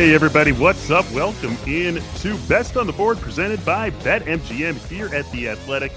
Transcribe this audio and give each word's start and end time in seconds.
Hey, 0.00 0.14
everybody, 0.14 0.52
what's 0.52 0.90
up? 0.90 1.04
Welcome 1.12 1.58
in 1.66 2.02
to 2.20 2.38
Best 2.48 2.78
on 2.78 2.86
the 2.86 2.92
Board 2.94 3.18
presented 3.18 3.62
by 3.66 3.90
BetMGM 3.90 4.78
here 4.88 5.14
at 5.14 5.30
The 5.30 5.50
Athletic. 5.50 5.92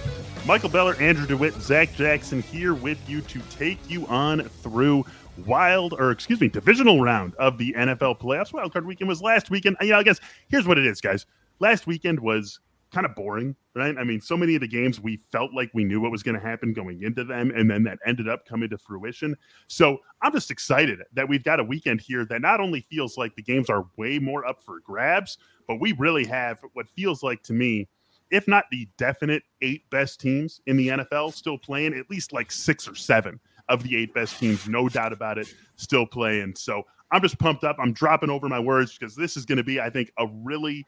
Michael 0.45 0.68
Beller, 0.68 0.95
Andrew 0.95 1.26
DeWitt, 1.26 1.54
Zach 1.62 1.94
Jackson 1.94 2.41
here 2.41 2.73
with 2.73 3.00
you 3.09 3.21
to 3.21 3.39
take 3.50 3.80
you 3.89 4.05
on 4.08 4.41
through 4.41 5.05
wild, 5.45 5.94
or 5.94 6.12
excuse 6.12 6.41
me, 6.41 6.50
divisional 6.50 7.00
round 7.00 7.34
of 7.36 7.58
the 7.58 7.71
NFL 7.77 8.20
playoffs. 8.20 8.52
Wildcard 8.52 8.84
weekend 8.84 9.08
was 9.08 9.21
last 9.21 9.50
weekend. 9.50 9.77
Yeah, 9.80 10.00
I 10.00 10.04
guess 10.04 10.20
here's 10.49 10.67
what 10.67 10.77
it 10.77 10.85
is, 10.85 10.99
guys. 10.99 11.26
Last 11.62 11.88
weekend 11.88 12.20
was 12.20 12.59
kind 12.93 13.05
of 13.05 13.15
boring, 13.15 13.55
right? 13.75 13.95
I 13.97 14.03
mean, 14.03 14.21
so 14.21 14.38
many 14.38 14.55
of 14.55 14.61
the 14.61 14.67
games 14.67 14.99
we 14.99 15.20
felt 15.31 15.52
like 15.53 15.71
we 15.73 15.83
knew 15.83 15.99
what 15.99 16.11
was 16.11 16.23
going 16.23 16.39
to 16.39 16.45
happen 16.45 16.73
going 16.73 17.02
into 17.02 17.23
them, 17.23 17.52
and 17.55 17.69
then 17.69 17.83
that 17.83 17.99
ended 18.05 18.29
up 18.29 18.45
coming 18.45 18.69
to 18.69 18.77
fruition. 18.77 19.35
So 19.67 19.97
I'm 20.21 20.31
just 20.31 20.52
excited 20.52 20.99
that 21.13 21.27
we've 21.27 21.43
got 21.43 21.59
a 21.59 21.63
weekend 21.63 21.99
here 21.99 22.23
that 22.25 22.41
not 22.41 22.61
only 22.61 22.81
feels 22.89 23.17
like 23.17 23.35
the 23.35 23.41
games 23.41 23.69
are 23.69 23.85
way 23.97 24.19
more 24.19 24.45
up 24.45 24.61
for 24.61 24.79
grabs, 24.81 25.38
but 25.67 25.81
we 25.81 25.93
really 25.93 26.25
have 26.25 26.59
what 26.73 26.88
feels 26.89 27.23
like 27.23 27.41
to 27.43 27.53
me, 27.53 27.88
if 28.31 28.47
not 28.47 28.66
the 28.71 28.88
definite 28.97 29.44
eight 29.61 29.89
best 29.89 30.21
teams 30.21 30.61
in 30.67 30.77
the 30.77 30.89
NFL 30.89 31.33
still 31.33 31.57
playing, 31.57 31.94
at 31.94 32.09
least 32.09 32.31
like 32.31 32.52
six 32.52 32.88
or 32.88 32.95
seven 32.95 33.39
of 33.69 33.81
the 33.81 33.95
eight 33.95 34.13
best 34.13 34.39
teams, 34.39 34.67
no 34.67 34.88
doubt 34.88 35.13
about 35.13 35.38
it, 35.38 35.53
still 35.77 36.05
playing. 36.05 36.53
So 36.55 36.83
I'm 37.11 37.21
just 37.21 37.39
pumped 37.39 37.63
up. 37.63 37.77
I'm 37.80 37.94
dropping 37.94 38.30
over 38.30 38.49
my 38.49 38.59
words 38.59 38.97
because 38.97 39.16
this 39.16 39.38
is 39.38 39.45
going 39.45 39.57
to 39.57 39.63
be, 39.63 39.80
I 39.80 39.89
think, 39.89 40.11
a 40.17 40.27
really 40.27 40.85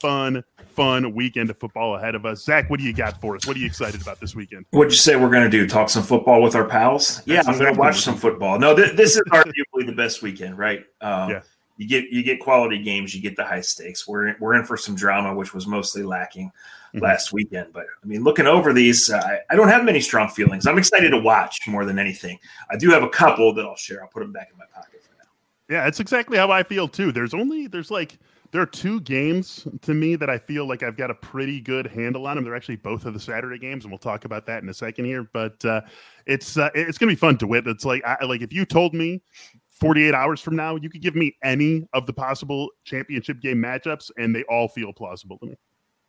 fun, 0.00 0.44
fun 0.74 1.14
weekend 1.14 1.50
of 1.50 1.58
football 1.58 1.96
ahead 1.96 2.14
of 2.14 2.24
us. 2.24 2.44
Zach, 2.44 2.68
what 2.70 2.78
do 2.80 2.86
you 2.86 2.92
got 2.92 3.20
for 3.20 3.36
us? 3.36 3.46
What 3.46 3.56
are 3.56 3.60
you 3.60 3.66
excited 3.66 4.00
about 4.00 4.20
this 4.20 4.34
weekend? 4.34 4.66
What'd 4.70 4.92
you 4.92 4.98
say 4.98 5.16
we're 5.16 5.30
going 5.30 5.44
to 5.44 5.50
do? 5.50 5.66
Talk 5.66 5.90
some 5.90 6.02
football 6.02 6.42
with 6.42 6.54
our 6.54 6.66
pals? 6.66 7.16
That's 7.24 7.28
yeah, 7.28 7.42
I'm 7.46 7.58
going 7.58 7.74
to 7.74 7.78
watch 7.78 8.00
some 8.00 8.16
football. 8.16 8.58
No, 8.58 8.74
th- 8.74 8.96
this 8.96 9.16
is 9.16 9.22
arguably 9.30 9.86
the 9.86 9.94
best 9.94 10.22
weekend, 10.22 10.58
right? 10.58 10.84
Um, 11.00 11.30
yeah. 11.30 11.40
You 11.78 11.86
get 11.86 12.10
you 12.10 12.24
get 12.24 12.40
quality 12.40 12.82
games, 12.82 13.14
you 13.14 13.22
get 13.22 13.36
the 13.36 13.44
high 13.44 13.60
stakes. 13.60 14.06
We're 14.06 14.34
we're 14.40 14.54
in 14.54 14.64
for 14.64 14.76
some 14.76 14.96
drama, 14.96 15.32
which 15.32 15.54
was 15.54 15.68
mostly 15.68 16.02
lacking 16.02 16.48
mm-hmm. 16.48 16.98
last 16.98 17.32
weekend. 17.32 17.72
But 17.72 17.86
I 18.02 18.06
mean, 18.06 18.24
looking 18.24 18.46
over 18.46 18.72
these, 18.72 19.10
uh, 19.10 19.38
I 19.48 19.54
don't 19.54 19.68
have 19.68 19.84
many 19.84 20.00
strong 20.00 20.28
feelings. 20.28 20.66
I'm 20.66 20.76
excited 20.76 21.10
to 21.10 21.18
watch 21.18 21.68
more 21.68 21.84
than 21.84 21.98
anything. 21.98 22.36
I 22.68 22.76
do 22.76 22.90
have 22.90 23.04
a 23.04 23.08
couple 23.08 23.54
that 23.54 23.64
I'll 23.64 23.76
share. 23.76 24.02
I'll 24.02 24.08
put 24.08 24.20
them 24.20 24.32
back 24.32 24.48
in 24.52 24.58
my 24.58 24.64
pocket 24.74 25.02
for 25.02 25.12
now. 25.18 25.28
Yeah, 25.68 25.86
it's 25.86 26.00
exactly 26.00 26.36
how 26.36 26.50
I 26.50 26.64
feel 26.64 26.88
too. 26.88 27.12
There's 27.12 27.32
only 27.32 27.68
there's 27.68 27.92
like 27.92 28.18
there 28.50 28.62
are 28.62 28.66
two 28.66 29.00
games 29.00 29.66
to 29.82 29.92
me 29.92 30.16
that 30.16 30.30
I 30.30 30.38
feel 30.38 30.66
like 30.66 30.82
I've 30.82 30.96
got 30.96 31.10
a 31.10 31.14
pretty 31.14 31.60
good 31.60 31.86
handle 31.86 32.26
on 32.26 32.36
them. 32.36 32.44
They're 32.44 32.56
actually 32.56 32.76
both 32.76 33.04
of 33.04 33.12
the 33.12 33.20
Saturday 33.20 33.58
games, 33.58 33.84
and 33.84 33.92
we'll 33.92 33.98
talk 33.98 34.24
about 34.24 34.46
that 34.46 34.62
in 34.62 34.68
a 34.68 34.74
second 34.74 35.04
here. 35.04 35.28
But 35.32 35.62
uh, 35.64 35.82
it's 36.26 36.56
uh, 36.56 36.70
it's 36.74 36.98
gonna 36.98 37.12
be 37.12 37.16
fun 37.16 37.36
to 37.38 37.46
wit. 37.46 37.66
It's 37.66 37.84
like 37.84 38.02
I, 38.04 38.24
like 38.24 38.40
if 38.40 38.52
you 38.52 38.64
told 38.64 38.94
me 38.94 39.20
48 39.70 40.14
hours 40.14 40.40
from 40.40 40.56
now 40.56 40.76
you 40.76 40.90
could 40.90 41.02
give 41.02 41.14
me 41.14 41.36
any 41.42 41.86
of 41.92 42.06
the 42.06 42.12
possible 42.12 42.70
championship 42.84 43.40
game 43.40 43.58
matchups, 43.58 44.10
and 44.16 44.34
they 44.34 44.44
all 44.44 44.68
feel 44.68 44.92
plausible 44.92 45.38
to 45.38 45.46
me. 45.46 45.56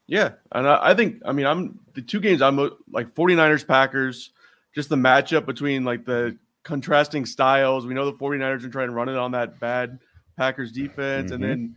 Yeah, 0.07 0.31
and 0.53 0.67
I, 0.67 0.89
I 0.89 0.93
think 0.93 1.21
I 1.25 1.33
mean 1.33 1.45
I'm 1.45 1.79
the 1.93 2.01
two 2.01 2.21
games 2.21 2.41
I'm 2.41 2.57
like 2.91 3.13
49ers 3.13 3.67
Packers, 3.67 4.31
just 4.73 4.87
the 4.87 4.95
matchup 4.95 5.45
between 5.45 5.83
like 5.83 6.05
the 6.05 6.37
contrasting 6.63 7.25
styles. 7.25 7.85
We 7.85 7.93
know 7.93 8.05
the 8.05 8.13
49ers 8.13 8.63
are 8.63 8.69
trying 8.69 8.87
to 8.87 8.93
run 8.93 9.09
it 9.09 9.17
on 9.17 9.31
that 9.31 9.59
bad 9.59 9.99
Packers 10.37 10.71
defense, 10.71 11.31
mm-hmm. 11.31 11.33
and 11.33 11.43
then 11.43 11.75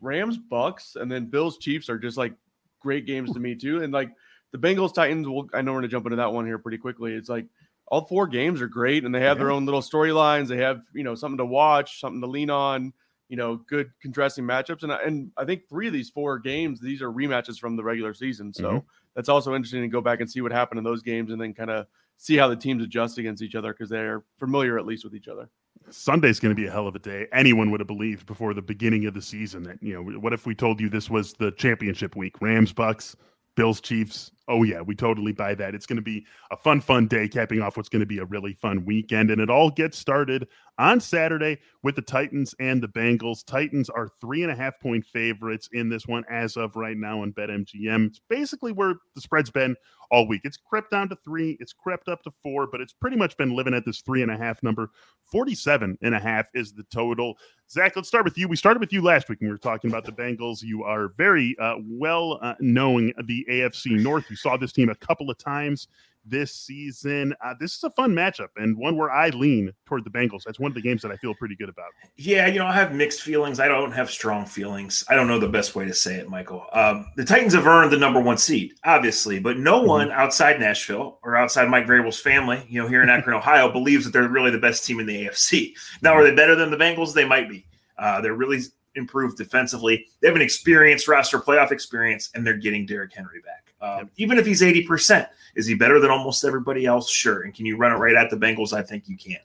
Rams, 0.00 0.38
Bucs, 0.38 0.96
and 0.96 1.10
then 1.10 1.26
Bills, 1.26 1.58
Chiefs 1.58 1.88
are 1.88 1.98
just 1.98 2.16
like 2.16 2.34
great 2.80 3.06
games 3.06 3.32
to 3.32 3.40
me 3.40 3.54
too. 3.54 3.82
And 3.82 3.92
like 3.92 4.10
the 4.52 4.58
Bengals, 4.58 4.94
Titans, 4.94 5.28
we'll, 5.28 5.48
I 5.52 5.62
know 5.62 5.72
we're 5.72 5.78
gonna 5.78 5.88
jump 5.88 6.06
into 6.06 6.16
that 6.16 6.32
one 6.32 6.46
here 6.46 6.58
pretty 6.58 6.78
quickly. 6.78 7.12
It's 7.12 7.28
like 7.28 7.46
all 7.86 8.04
four 8.04 8.26
games 8.26 8.60
are 8.60 8.68
great, 8.68 9.04
and 9.04 9.14
they 9.14 9.20
have 9.20 9.36
yeah. 9.38 9.44
their 9.44 9.52
own 9.52 9.64
little 9.64 9.80
storylines. 9.80 10.48
They 10.48 10.58
have 10.58 10.82
you 10.94 11.04
know 11.04 11.14
something 11.14 11.38
to 11.38 11.46
watch, 11.46 12.00
something 12.00 12.20
to 12.20 12.26
lean 12.26 12.50
on. 12.50 12.92
You 13.28 13.36
know, 13.36 13.56
good 13.56 13.90
contrasting 14.00 14.44
matchups, 14.44 14.84
and 14.84 14.92
and 14.92 15.30
I 15.36 15.44
think 15.44 15.68
three 15.68 15.86
of 15.86 15.92
these 15.92 16.08
four 16.08 16.38
games, 16.38 16.80
these 16.80 17.02
are 17.02 17.12
rematches 17.12 17.58
from 17.58 17.76
the 17.76 17.84
regular 17.84 18.14
season. 18.14 18.54
So 18.54 18.64
mm-hmm. 18.64 18.86
that's 19.14 19.28
also 19.28 19.54
interesting 19.54 19.82
to 19.82 19.88
go 19.88 20.00
back 20.00 20.20
and 20.20 20.30
see 20.30 20.40
what 20.40 20.52
happened 20.52 20.78
in 20.78 20.84
those 20.84 21.02
games, 21.02 21.30
and 21.30 21.40
then 21.40 21.52
kind 21.52 21.70
of 21.70 21.86
see 22.16 22.36
how 22.36 22.48
the 22.48 22.56
teams 22.56 22.82
adjust 22.82 23.18
against 23.18 23.42
each 23.42 23.54
other 23.54 23.72
because 23.72 23.90
they're 23.90 24.24
familiar 24.38 24.78
at 24.78 24.86
least 24.86 25.04
with 25.04 25.14
each 25.14 25.28
other. 25.28 25.48
Sunday's 25.90 26.40
going 26.40 26.54
to 26.54 26.60
be 26.60 26.66
a 26.66 26.70
hell 26.70 26.86
of 26.86 26.94
a 26.94 26.98
day. 26.98 27.26
Anyone 27.32 27.70
would 27.70 27.80
have 27.80 27.86
believed 27.86 28.26
before 28.26 28.54
the 28.54 28.62
beginning 28.62 29.06
of 29.06 29.14
the 29.14 29.22
season 29.22 29.62
that, 29.64 29.82
you 29.82 29.94
know, 29.94 30.18
what 30.18 30.32
if 30.32 30.46
we 30.46 30.54
told 30.54 30.80
you 30.80 30.88
this 30.88 31.10
was 31.10 31.34
the 31.34 31.50
championship 31.52 32.16
week? 32.16 32.40
Rams, 32.40 32.72
Bucs, 32.72 33.14
Bills, 33.54 33.80
Chiefs. 33.80 34.32
Oh, 34.48 34.62
yeah, 34.62 34.80
we 34.80 34.94
totally 34.94 35.32
buy 35.32 35.54
that. 35.54 35.74
It's 35.74 35.84
going 35.84 35.96
to 35.96 36.02
be 36.02 36.24
a 36.50 36.56
fun, 36.56 36.80
fun 36.80 37.06
day, 37.06 37.28
capping 37.28 37.60
off 37.60 37.76
what's 37.76 37.90
going 37.90 38.00
to 38.00 38.06
be 38.06 38.18
a 38.18 38.24
really 38.24 38.54
fun 38.54 38.84
weekend. 38.86 39.30
And 39.30 39.40
it 39.40 39.50
all 39.50 39.70
gets 39.70 39.98
started 39.98 40.48
on 40.78 41.00
Saturday 41.00 41.58
with 41.82 41.96
the 41.96 42.02
Titans 42.02 42.54
and 42.60 42.82
the 42.82 42.88
Bengals. 42.88 43.44
Titans 43.44 43.90
are 43.90 44.08
three 44.20 44.42
and 44.42 44.52
a 44.52 44.56
half 44.56 44.78
point 44.80 45.04
favorites 45.04 45.68
in 45.72 45.88
this 45.88 46.06
one 46.06 46.24
as 46.30 46.56
of 46.56 46.76
right 46.76 46.96
now 46.96 47.22
on 47.22 47.32
BetMGM. 47.32 48.06
It's 48.06 48.20
basically 48.28 48.72
where 48.72 48.94
the 49.14 49.20
spread's 49.20 49.50
been 49.50 49.76
all 50.10 50.26
week. 50.26 50.42
It's 50.44 50.56
crept 50.56 50.90
down 50.90 51.08
to 51.10 51.16
three, 51.24 51.56
it's 51.60 51.72
crept 51.72 52.08
up 52.08 52.22
to 52.22 52.30
four, 52.42 52.66
but 52.66 52.80
it's 52.80 52.92
pretty 52.92 53.16
much 53.16 53.36
been 53.36 53.54
living 53.54 53.74
at 53.74 53.84
this 53.84 54.00
three 54.00 54.22
and 54.22 54.30
a 54.30 54.38
half 54.38 54.62
number. 54.62 54.90
47 55.30 55.98
and 56.00 56.14
a 56.14 56.18
half 56.18 56.46
is 56.54 56.72
the 56.72 56.84
total. 56.84 57.36
Zach, 57.70 57.94
let's 57.96 58.08
start 58.08 58.24
with 58.24 58.38
you. 58.38 58.48
We 58.48 58.56
started 58.56 58.80
with 58.80 58.92
you 58.92 59.02
last 59.02 59.28
week 59.28 59.40
when 59.40 59.48
we 59.48 59.52
were 59.52 59.58
talking 59.58 59.90
about 59.90 60.06
the 60.06 60.12
Bengals. 60.12 60.62
You 60.62 60.84
are 60.84 61.08
very 61.08 61.54
uh, 61.58 61.74
well 61.86 62.38
uh, 62.40 62.54
knowing 62.60 63.12
the 63.24 63.44
AFC 63.50 64.02
North. 64.02 64.24
You 64.30 64.36
saw 64.38 64.56
this 64.56 64.72
team 64.72 64.88
a 64.88 64.94
couple 64.94 65.30
of 65.30 65.38
times 65.38 65.88
this 66.30 66.54
season. 66.54 67.34
Uh, 67.42 67.54
this 67.58 67.76
is 67.76 67.84
a 67.84 67.90
fun 67.90 68.12
matchup 68.12 68.48
and 68.56 68.76
one 68.76 68.96
where 68.96 69.10
I 69.10 69.30
lean 69.30 69.72
toward 69.86 70.04
the 70.04 70.10
Bengals. 70.10 70.42
That's 70.44 70.60
one 70.60 70.70
of 70.70 70.74
the 70.74 70.82
games 70.82 71.02
that 71.02 71.10
I 71.10 71.16
feel 71.16 71.34
pretty 71.34 71.56
good 71.56 71.68
about. 71.68 71.86
Yeah, 72.16 72.46
you 72.46 72.58
know, 72.58 72.66
I 72.66 72.72
have 72.72 72.94
mixed 72.94 73.22
feelings. 73.22 73.60
I 73.60 73.68
don't 73.68 73.92
have 73.92 74.10
strong 74.10 74.44
feelings. 74.44 75.04
I 75.08 75.14
don't 75.14 75.26
know 75.26 75.38
the 75.38 75.48
best 75.48 75.74
way 75.74 75.84
to 75.86 75.94
say 75.94 76.16
it, 76.16 76.28
Michael. 76.28 76.66
Um, 76.72 77.06
the 77.16 77.24
Titans 77.24 77.54
have 77.54 77.66
earned 77.66 77.92
the 77.92 77.96
number 77.96 78.20
one 78.20 78.38
seed, 78.38 78.74
obviously, 78.84 79.38
but 79.38 79.58
no 79.58 79.78
mm-hmm. 79.78 79.88
one 79.88 80.10
outside 80.12 80.60
Nashville 80.60 81.18
or 81.22 81.36
outside 81.36 81.68
Mike 81.68 81.86
Vrabel's 81.86 82.20
family, 82.20 82.64
you 82.68 82.80
know, 82.80 82.88
here 82.88 83.02
in 83.02 83.08
Akron, 83.08 83.36
Ohio, 83.38 83.70
believes 83.70 84.04
that 84.04 84.12
they're 84.12 84.28
really 84.28 84.50
the 84.50 84.58
best 84.58 84.84
team 84.84 85.00
in 85.00 85.06
the 85.06 85.26
AFC. 85.26 85.74
Now, 86.02 86.12
are 86.12 86.22
they 86.22 86.34
better 86.34 86.54
than 86.54 86.70
the 86.70 86.76
Bengals? 86.76 87.14
They 87.14 87.26
might 87.26 87.48
be. 87.48 87.64
Uh, 87.96 88.20
they're 88.20 88.34
really 88.34 88.60
improved 88.94 89.36
defensively. 89.36 90.06
They 90.20 90.28
have 90.28 90.36
an 90.36 90.42
experienced 90.42 91.08
roster, 91.08 91.38
playoff 91.38 91.72
experience, 91.72 92.30
and 92.34 92.46
they're 92.46 92.56
getting 92.56 92.86
Derrick 92.86 93.14
Henry 93.14 93.40
back. 93.40 93.67
Um, 93.80 94.10
even 94.16 94.38
if 94.38 94.46
he's 94.46 94.62
80%, 94.62 95.28
is 95.54 95.66
he 95.66 95.74
better 95.74 96.00
than 96.00 96.10
almost 96.10 96.44
everybody 96.44 96.86
else? 96.86 97.10
Sure. 97.10 97.42
And 97.42 97.54
can 97.54 97.66
you 97.66 97.76
run 97.76 97.92
it 97.92 97.96
right 97.96 98.14
at 98.14 98.30
the 98.30 98.36
Bengals? 98.36 98.72
I 98.72 98.82
think 98.82 99.08
you 99.08 99.16
can. 99.16 99.38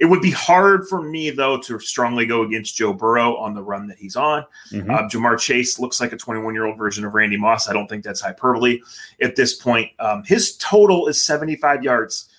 It 0.00 0.06
would 0.06 0.22
be 0.22 0.30
hard 0.30 0.88
for 0.88 1.02
me, 1.02 1.28
though, 1.28 1.58
to 1.58 1.78
strongly 1.78 2.24
go 2.24 2.42
against 2.42 2.74
Joe 2.74 2.94
Burrow 2.94 3.36
on 3.36 3.52
the 3.52 3.62
run 3.62 3.86
that 3.88 3.98
he's 3.98 4.16
on. 4.16 4.46
Mm-hmm. 4.72 4.90
Uh, 4.90 5.02
Ja'Marr 5.02 5.38
Chase 5.38 5.78
looks 5.78 6.00
like 6.00 6.12
a 6.12 6.16
21 6.16 6.54
year 6.54 6.64
old 6.64 6.78
version 6.78 7.04
of 7.04 7.12
Randy 7.12 7.36
Moss. 7.36 7.68
I 7.68 7.74
don't 7.74 7.86
think 7.86 8.02
that's 8.02 8.22
hyperbole 8.22 8.80
at 9.20 9.36
this 9.36 9.56
point. 9.56 9.90
Um, 9.98 10.24
his 10.24 10.56
total 10.56 11.06
is 11.06 11.24
75 11.24 11.84
yards. 11.84 12.30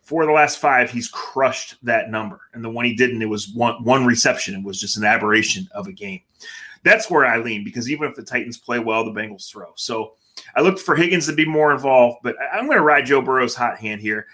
For 0.00 0.26
the 0.26 0.32
last 0.32 0.58
five, 0.58 0.90
he's 0.90 1.08
crushed 1.08 1.76
that 1.82 2.10
number. 2.10 2.40
And 2.52 2.64
the 2.64 2.70
one 2.70 2.84
he 2.84 2.94
didn't, 2.94 3.22
it 3.22 3.28
was 3.28 3.48
one, 3.48 3.82
one 3.84 4.04
reception. 4.04 4.54
It 4.54 4.62
was 4.62 4.80
just 4.80 4.96
an 4.96 5.04
aberration 5.04 5.68
of 5.72 5.86
a 5.86 5.92
game. 5.92 6.20
That's 6.84 7.10
where 7.10 7.24
I 7.24 7.38
lean 7.38 7.64
because 7.64 7.90
even 7.90 8.08
if 8.08 8.14
the 8.14 8.22
Titans 8.22 8.58
play 8.58 8.78
well, 8.78 9.04
the 9.04 9.18
Bengals 9.18 9.48
throw. 9.48 9.72
So 9.76 10.14
I 10.56 10.60
looked 10.60 10.80
for 10.80 10.94
Higgins 10.94 11.26
to 11.26 11.32
be 11.32 11.44
more 11.44 11.72
involved, 11.72 12.18
but 12.22 12.36
I'm 12.52 12.66
going 12.66 12.78
to 12.78 12.84
ride 12.84 13.06
Joe 13.06 13.22
Burrow's 13.22 13.54
hot 13.54 13.78
hand 13.78 14.00
here. 14.00 14.26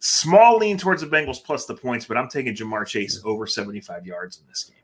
Small 0.00 0.58
lean 0.58 0.78
towards 0.78 1.02
the 1.02 1.08
Bengals 1.08 1.42
plus 1.42 1.66
the 1.66 1.74
points, 1.74 2.06
but 2.06 2.16
I'm 2.16 2.28
taking 2.28 2.54
Ja'Marr 2.54 2.86
Chase 2.86 3.20
over 3.24 3.46
75 3.46 4.06
yards 4.06 4.38
in 4.38 4.46
this 4.46 4.64
game. 4.64 4.77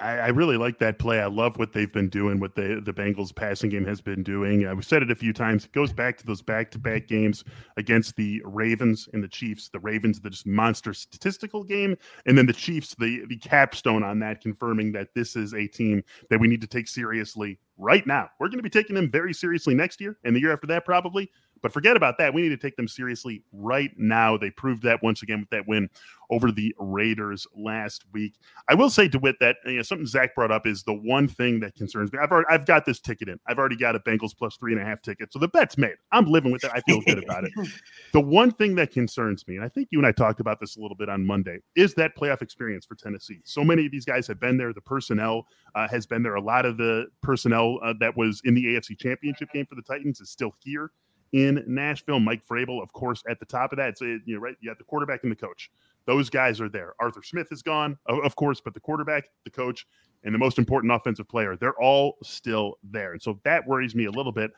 I, 0.00 0.18
I, 0.18 0.28
really 0.28 0.56
like 0.56 0.78
that 0.78 0.98
play. 0.98 1.20
I 1.20 1.26
love 1.26 1.58
what 1.58 1.72
they've 1.72 1.92
been 1.92 2.08
doing, 2.08 2.40
what 2.40 2.54
the 2.54 2.80
the 2.84 2.92
Bengals 2.92 3.34
passing 3.34 3.70
game 3.70 3.84
has 3.86 4.00
been 4.00 4.22
doing. 4.22 4.66
Uh, 4.66 4.72
I've 4.72 4.84
said 4.84 5.02
it 5.02 5.10
a 5.10 5.14
few 5.14 5.32
times. 5.32 5.64
It 5.64 5.72
goes 5.72 5.92
back 5.92 6.18
to 6.18 6.26
those 6.26 6.42
back 6.42 6.70
to 6.72 6.78
back 6.78 7.06
games 7.06 7.44
against 7.76 8.16
the 8.16 8.42
Ravens 8.44 9.08
and 9.12 9.22
the 9.22 9.28
Chiefs. 9.28 9.68
The 9.68 9.78
Ravens, 9.80 10.20
the 10.20 10.30
just 10.30 10.46
monster 10.46 10.92
statistical 10.92 11.62
game, 11.62 11.96
and 12.26 12.36
then 12.36 12.46
the 12.46 12.52
Chiefs, 12.52 12.94
the 12.98 13.24
the 13.26 13.36
capstone 13.36 14.02
on 14.02 14.18
that, 14.20 14.40
confirming 14.40 14.92
that 14.92 15.14
this 15.14 15.36
is 15.36 15.54
a 15.54 15.66
team 15.66 16.02
that 16.30 16.40
we 16.40 16.48
need 16.48 16.60
to 16.62 16.66
take 16.66 16.88
seriously 16.88 17.58
right 17.78 18.06
now. 18.06 18.28
We're 18.40 18.48
going 18.48 18.58
to 18.58 18.62
be 18.62 18.70
taking 18.70 18.96
them 18.96 19.10
very 19.10 19.32
seriously 19.32 19.74
next 19.74 20.00
year 20.00 20.18
and 20.24 20.34
the 20.34 20.40
year 20.40 20.52
after 20.52 20.66
that, 20.68 20.84
probably. 20.84 21.30
But 21.62 21.72
forget 21.72 21.96
about 21.96 22.18
that. 22.18 22.34
We 22.34 22.42
need 22.42 22.50
to 22.50 22.56
take 22.56 22.76
them 22.76 22.88
seriously 22.88 23.42
right 23.52 23.90
now. 23.96 24.36
They 24.36 24.50
proved 24.50 24.82
that 24.82 25.02
once 25.02 25.22
again 25.22 25.40
with 25.40 25.50
that 25.50 25.66
win 25.66 25.88
over 26.30 26.50
the 26.50 26.74
Raiders 26.78 27.46
last 27.56 28.04
week. 28.12 28.34
I 28.68 28.74
will 28.74 28.90
say, 28.90 29.08
DeWitt, 29.08 29.36
that 29.40 29.56
you 29.66 29.76
know, 29.76 29.82
something 29.82 30.06
Zach 30.06 30.34
brought 30.34 30.50
up 30.50 30.66
is 30.66 30.82
the 30.82 30.94
one 30.94 31.28
thing 31.28 31.60
that 31.60 31.74
concerns 31.74 32.12
me. 32.12 32.18
I've 32.20 32.30
already, 32.30 32.48
I've 32.50 32.66
got 32.66 32.84
this 32.84 33.00
ticket 33.00 33.28
in. 33.28 33.38
I've 33.46 33.58
already 33.58 33.76
got 33.76 33.96
a 33.96 34.00
Bengals 34.00 34.36
plus 34.36 34.56
three 34.56 34.72
and 34.72 34.80
a 34.80 34.84
half 34.84 35.02
ticket, 35.02 35.32
so 35.32 35.38
the 35.38 35.48
bet's 35.48 35.78
made. 35.78 35.96
I'm 36.12 36.26
living 36.26 36.52
with 36.52 36.64
it. 36.64 36.70
I 36.74 36.80
feel 36.80 37.00
good 37.02 37.22
about 37.22 37.44
it. 37.44 37.52
The 38.12 38.20
one 38.20 38.50
thing 38.50 38.74
that 38.76 38.92
concerns 38.92 39.46
me, 39.46 39.56
and 39.56 39.64
I 39.64 39.68
think 39.68 39.88
you 39.90 39.98
and 39.98 40.06
I 40.06 40.12
talked 40.12 40.40
about 40.40 40.60
this 40.60 40.76
a 40.76 40.80
little 40.80 40.96
bit 40.96 41.08
on 41.08 41.26
Monday, 41.26 41.58
is 41.74 41.94
that 41.94 42.16
playoff 42.16 42.40
experience 42.40 42.86
for 42.86 42.94
Tennessee. 42.94 43.40
So 43.44 43.62
many 43.64 43.86
of 43.86 43.92
these 43.92 44.04
guys 44.04 44.26
have 44.26 44.40
been 44.40 44.56
there. 44.56 44.72
The 44.72 44.80
personnel 44.80 45.46
uh, 45.74 45.88
has 45.88 46.06
been 46.06 46.22
there. 46.22 46.34
A 46.34 46.40
lot 46.40 46.64
of 46.64 46.76
the 46.76 47.06
personnel 47.22 47.78
uh, 47.84 47.94
that 48.00 48.16
was 48.16 48.40
in 48.44 48.54
the 48.54 48.64
AFC 48.64 48.98
Championship 48.98 49.48
game 49.52 49.66
for 49.66 49.74
the 49.74 49.82
Titans 49.82 50.20
is 50.20 50.30
still 50.30 50.52
here 50.60 50.90
in 51.32 51.62
Nashville. 51.66 52.20
Mike 52.20 52.42
Vrabel, 52.48 52.82
of 52.82 52.92
course, 52.92 53.22
at 53.28 53.38
the 53.38 53.46
top 53.46 53.72
of 53.72 53.78
that. 53.78 53.94
A, 54.00 54.04
you 54.24 54.34
know, 54.34 54.38
right. 54.38 54.54
You 54.60 54.70
have 54.70 54.78
the 54.78 54.84
quarterback 54.84 55.22
and 55.22 55.32
the 55.32 55.36
coach. 55.36 55.70
Those 56.06 56.30
guys 56.30 56.60
are 56.60 56.68
there. 56.68 56.94
Arthur 57.00 57.22
Smith 57.22 57.48
is 57.50 57.62
gone, 57.62 57.98
of 58.06 58.36
course, 58.36 58.60
but 58.60 58.74
the 58.74 58.80
quarterback, 58.80 59.28
the 59.44 59.50
coach, 59.50 59.86
and 60.24 60.34
the 60.34 60.38
most 60.38 60.58
important 60.58 60.92
offensive 60.92 61.28
player, 61.28 61.56
they're 61.56 61.80
all 61.80 62.16
still 62.22 62.78
there. 62.82 63.12
And 63.12 63.22
so 63.22 63.40
that 63.44 63.66
worries 63.66 63.94
me 63.94 64.06
a 64.06 64.10
little 64.10 64.32
bit. 64.32 64.50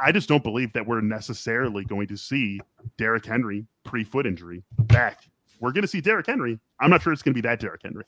I, 0.00 0.12
just 0.12 0.28
don't 0.28 0.42
believe 0.42 0.72
that 0.74 0.86
we're 0.86 1.00
necessarily 1.00 1.84
going 1.84 2.06
to 2.06 2.16
see 2.16 2.60
Derrick 2.96 3.26
Henry 3.26 3.66
pre 3.84 4.04
foot 4.04 4.26
injury 4.26 4.62
back. 4.78 5.24
We're 5.60 5.72
going 5.72 5.82
to 5.82 5.88
see 5.88 6.00
Derrick 6.00 6.26
Henry. 6.26 6.58
I'm 6.80 6.90
not 6.90 7.02
sure 7.02 7.12
it's 7.12 7.22
going 7.22 7.34
to 7.34 7.42
be 7.42 7.46
that 7.48 7.60
Derrick 7.60 7.82
Henry. 7.82 8.04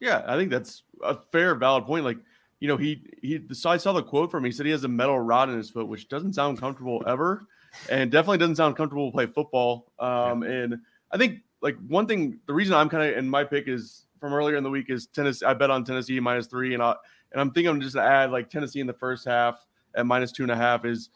Yeah, 0.00 0.22
I 0.26 0.36
think 0.36 0.50
that's 0.50 0.84
a 1.02 1.14
fair, 1.14 1.54
valid 1.54 1.84
point. 1.84 2.04
Like, 2.04 2.18
you 2.60 2.68
know, 2.68 2.76
he 2.76 3.06
he. 3.20 3.42
So 3.52 3.70
I 3.70 3.76
saw 3.76 3.92
the 3.92 4.02
quote 4.02 4.30
from 4.30 4.44
him. 4.44 4.46
He 4.46 4.52
said 4.52 4.66
he 4.66 4.72
has 4.72 4.84
a 4.84 4.88
metal 4.88 5.18
rod 5.18 5.50
in 5.50 5.56
his 5.56 5.70
foot, 5.70 5.88
which 5.88 6.08
doesn't 6.08 6.34
sound 6.34 6.58
comfortable 6.58 7.02
ever, 7.06 7.46
and 7.90 8.10
definitely 8.10 8.38
doesn't 8.38 8.56
sound 8.56 8.76
comfortable 8.76 9.10
to 9.10 9.12
play 9.12 9.26
football. 9.26 9.92
Um, 9.98 10.42
and 10.42 10.76
I 11.10 11.18
think 11.18 11.40
like 11.66 11.76
one 11.88 12.06
thing, 12.06 12.38
the 12.46 12.54
reason 12.54 12.74
I'm 12.74 12.88
kind 12.88 13.10
of 13.10 13.18
in 13.18 13.28
my 13.28 13.42
pick 13.42 13.66
is 13.66 14.06
from 14.20 14.32
earlier 14.32 14.56
in 14.56 14.62
the 14.62 14.70
week 14.70 14.88
is 14.88 15.08
Tennessee. 15.08 15.44
I 15.44 15.52
bet 15.52 15.68
on 15.68 15.84
Tennessee 15.84 16.20
minus 16.20 16.46
three, 16.46 16.74
and 16.74 16.82
I 16.82 16.94
and 17.32 17.40
I'm 17.40 17.50
thinking 17.50 17.70
I'm 17.70 17.80
just 17.80 17.96
gonna 17.96 18.06
add 18.06 18.30
like 18.30 18.50
Tennessee 18.50 18.78
in 18.78 18.86
the 18.86 18.92
first 18.92 19.26
half 19.26 19.66
at 19.96 20.06
minus 20.06 20.30
two 20.30 20.44
and 20.44 20.52
a 20.52 20.56
half 20.56 20.84
is 20.84 21.10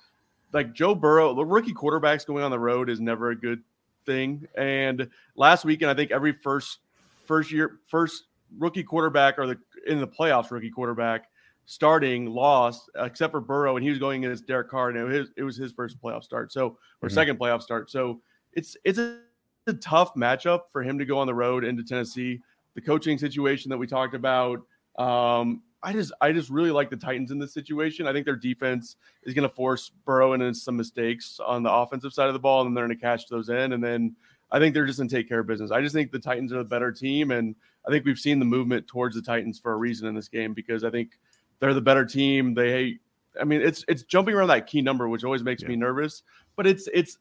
like 0.53 0.73
Joe 0.73 0.93
Burrow. 0.93 1.35
The 1.35 1.45
rookie 1.45 1.73
quarterbacks 1.73 2.27
going 2.27 2.43
on 2.43 2.51
the 2.51 2.59
road 2.59 2.91
is 2.91 2.99
never 2.99 3.31
a 3.31 3.37
good 3.37 3.63
thing. 4.07 4.49
And 4.57 5.09
last 5.37 5.65
weekend, 5.65 5.89
I 5.89 5.95
think 5.95 6.11
every 6.11 6.33
first 6.33 6.81
first 7.27 7.53
year 7.53 7.79
first 7.87 8.25
rookie 8.59 8.83
quarterback 8.83 9.39
or 9.39 9.47
the 9.47 9.59
in 9.87 10.01
the 10.01 10.09
playoffs 10.09 10.51
rookie 10.51 10.71
quarterback 10.71 11.29
starting 11.67 12.27
lost 12.27 12.91
except 12.97 13.31
for 13.31 13.41
Burrow, 13.41 13.77
and 13.77 13.85
he 13.85 13.91
was 13.91 14.01
going 14.01 14.25
against 14.25 14.49
Derek 14.49 14.69
Carr, 14.69 14.89
and 14.89 14.99
it 14.99 15.05
was, 15.05 15.29
it 15.37 15.45
was 15.45 15.57
his 15.57 15.71
first 15.71 16.03
playoff 16.03 16.25
start, 16.25 16.51
so 16.51 16.77
or 17.03 17.09
mm-hmm. 17.09 17.15
second 17.15 17.39
playoff 17.39 17.63
start. 17.63 17.89
So 17.89 18.21
it's 18.53 18.77
it's 18.83 18.99
a, 18.99 19.21
a 19.67 19.75
tough 19.75 20.15
matchup 20.15 20.63
for 20.73 20.83
him 20.83 20.99
to 20.99 21.05
go 21.05 21.19
on 21.19 21.27
the 21.27 21.35
road 21.35 21.65
into 21.65 21.83
Tennessee 21.83 22.41
the 22.75 22.81
coaching 22.81 23.19
situation 23.19 23.69
that 23.71 23.79
we 23.79 23.87
talked 23.87 24.15
about. 24.15 24.61
Um, 24.99 25.63
I 25.83 25.93
just 25.93 26.13
I 26.21 26.33
just 26.33 26.51
really 26.51 26.71
like 26.71 26.91
the 26.91 26.97
Titans 26.97 27.31
in 27.31 27.39
this 27.39 27.55
situation. 27.55 28.07
I 28.07 28.13
think 28.13 28.27
their 28.27 28.37
defense 28.37 28.97
is 29.23 29.35
going 29.35 29.49
to 29.49 29.55
force 29.55 29.91
Burrow 30.05 30.35
into 30.35 30.55
some 30.55 30.77
mistakes 30.77 31.41
on 31.45 31.63
the 31.63 31.73
offensive 31.73 32.13
side 32.13 32.29
of 32.29 32.35
the 32.35 32.39
ball, 32.39 32.67
and 32.67 32.77
they're 32.77 32.87
going 32.87 32.97
to 32.97 33.03
catch 33.03 33.29
those 33.29 33.49
in. 33.49 33.73
And 33.73 33.83
then 33.83 34.15
I 34.51 34.59
think 34.59 34.75
they're 34.75 34.87
just 34.87 34.99
going 34.99 35.09
to 35.09 35.15
take 35.15 35.29
care 35.29 35.41
of 35.41 35.47
business. 35.47 35.71
I 35.71 35.81
just 35.81 35.95
think 35.95 36.13
the 36.13 36.19
Titans 36.19 36.53
are 36.53 36.59
the 36.59 36.65
better 36.65 36.93
team, 36.93 37.31
and 37.31 37.55
I 37.87 37.91
think 37.91 38.05
we've 38.05 38.19
seen 38.19 38.39
the 38.39 38.45
movement 38.45 38.87
towards 38.87 39.17
the 39.17 39.23
Titans 39.23 39.59
for 39.59 39.73
a 39.73 39.77
reason 39.77 40.07
in 40.07 40.15
this 40.15 40.29
game 40.29 40.53
because 40.53 40.85
I 40.85 40.91
think 40.91 41.19
they're 41.61 41.75
the 41.75 41.81
better 41.81 42.05
team. 42.05 42.53
They, 42.53 42.71
hate, 42.71 43.01
I 43.41 43.45
mean, 43.45 43.63
it's 43.63 43.85
it's 43.89 44.03
jumping 44.03 44.35
around 44.35 44.49
that 44.49 44.67
key 44.67 44.83
number, 44.83 45.09
which 45.09 45.25
always 45.25 45.43
makes 45.43 45.63
yeah. 45.63 45.69
me 45.69 45.77
nervous, 45.77 46.23
but 46.57 46.67
it's 46.67 46.89
it's 46.93 47.17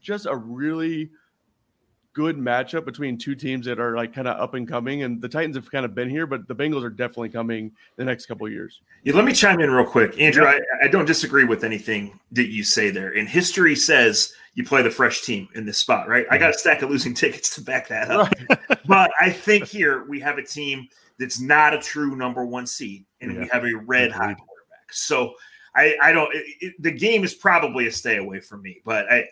just 0.00 0.26
a 0.26 0.36
really 0.36 1.10
good 2.18 2.36
matchup 2.36 2.84
between 2.84 3.16
two 3.16 3.36
teams 3.36 3.64
that 3.64 3.78
are 3.78 3.94
like 3.94 4.12
kind 4.12 4.26
of 4.26 4.36
up 4.40 4.54
and 4.54 4.66
coming. 4.66 5.04
And 5.04 5.22
the 5.22 5.28
Titans 5.28 5.54
have 5.54 5.70
kind 5.70 5.84
of 5.84 5.94
been 5.94 6.10
here, 6.10 6.26
but 6.26 6.48
the 6.48 6.54
Bengals 6.54 6.82
are 6.82 6.90
definitely 6.90 7.28
coming 7.28 7.70
the 7.94 8.04
next 8.04 8.26
couple 8.26 8.44
of 8.44 8.52
years. 8.52 8.80
Yeah, 9.04 9.14
let 9.14 9.24
me 9.24 9.32
chime 9.32 9.60
in 9.60 9.70
real 9.70 9.86
quick, 9.86 10.20
Andrew. 10.20 10.44
I, 10.44 10.58
I, 10.82 10.88
don't 10.88 11.04
disagree 11.04 11.44
with 11.44 11.62
anything 11.62 12.18
that 12.32 12.48
you 12.48 12.64
say 12.64 12.90
there. 12.90 13.16
And 13.16 13.28
history 13.28 13.76
says 13.76 14.32
you 14.54 14.64
play 14.64 14.82
the 14.82 14.90
fresh 14.90 15.22
team 15.22 15.48
in 15.54 15.64
this 15.64 15.78
spot, 15.78 16.08
right? 16.08 16.26
I 16.28 16.38
got 16.38 16.50
a 16.50 16.58
stack 16.58 16.82
of 16.82 16.90
losing 16.90 17.14
tickets 17.14 17.54
to 17.54 17.60
back 17.60 17.86
that 17.86 18.10
up. 18.10 18.32
Right. 18.50 18.78
but 18.86 19.12
I 19.20 19.30
think 19.30 19.68
here 19.68 20.04
we 20.08 20.18
have 20.18 20.38
a 20.38 20.44
team 20.44 20.88
that's 21.20 21.40
not 21.40 21.72
a 21.72 21.78
true 21.78 22.16
number 22.16 22.44
one 22.44 22.66
seed, 22.66 23.04
and 23.20 23.32
yeah. 23.32 23.40
we 23.42 23.48
have 23.52 23.64
a 23.64 23.76
red 23.86 24.10
hot 24.10 24.36
quarterback. 24.36 24.90
So. 24.90 25.34
I, 25.76 25.94
I 26.02 26.12
don't. 26.12 26.34
It, 26.34 26.44
it, 26.60 26.74
the 26.80 26.90
game 26.90 27.22
is 27.22 27.34
probably 27.34 27.86
a 27.86 27.92
stay 27.92 28.16
away 28.16 28.40
from 28.40 28.62
me, 28.62 28.80
but 28.84 29.06
I, 29.12 29.28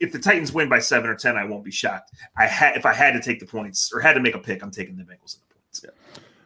if 0.00 0.12
the 0.12 0.18
Titans 0.18 0.52
win 0.52 0.68
by 0.68 0.78
seven 0.78 1.08
or 1.08 1.14
ten, 1.14 1.36
I 1.36 1.44
won't 1.44 1.64
be 1.64 1.70
shocked. 1.70 2.12
I 2.36 2.46
had 2.46 2.76
if 2.76 2.84
I 2.86 2.92
had 2.92 3.12
to 3.12 3.20
take 3.20 3.40
the 3.40 3.46
points 3.46 3.90
or 3.92 4.00
had 4.00 4.14
to 4.14 4.20
make 4.20 4.34
a 4.34 4.38
pick, 4.38 4.62
I'm 4.62 4.70
taking 4.70 4.96
the 4.96 5.04
Bengals 5.04 5.36
in 5.36 5.42
the 5.48 5.54
points. 5.54 5.84
Yeah, 5.84 5.90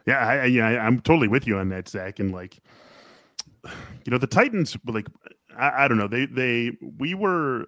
yeah, 0.07 0.43
I, 0.43 0.45
yeah, 0.47 0.67
I'm 0.85 1.01
totally 1.01 1.29
with 1.29 1.47
you 1.47 1.59
on 1.59 1.69
that, 1.71 1.89
Zach. 1.89 2.21
And 2.21 2.33
like, 2.33 2.59
you 3.65 4.11
know, 4.11 4.19
the 4.19 4.27
Titans, 4.27 4.77
like, 4.87 5.09
I, 5.57 5.85
I 5.85 5.89
don't 5.89 5.99
know, 5.99 6.09
they 6.09 6.27
they 6.27 6.73
we 6.99 7.15
were 7.15 7.67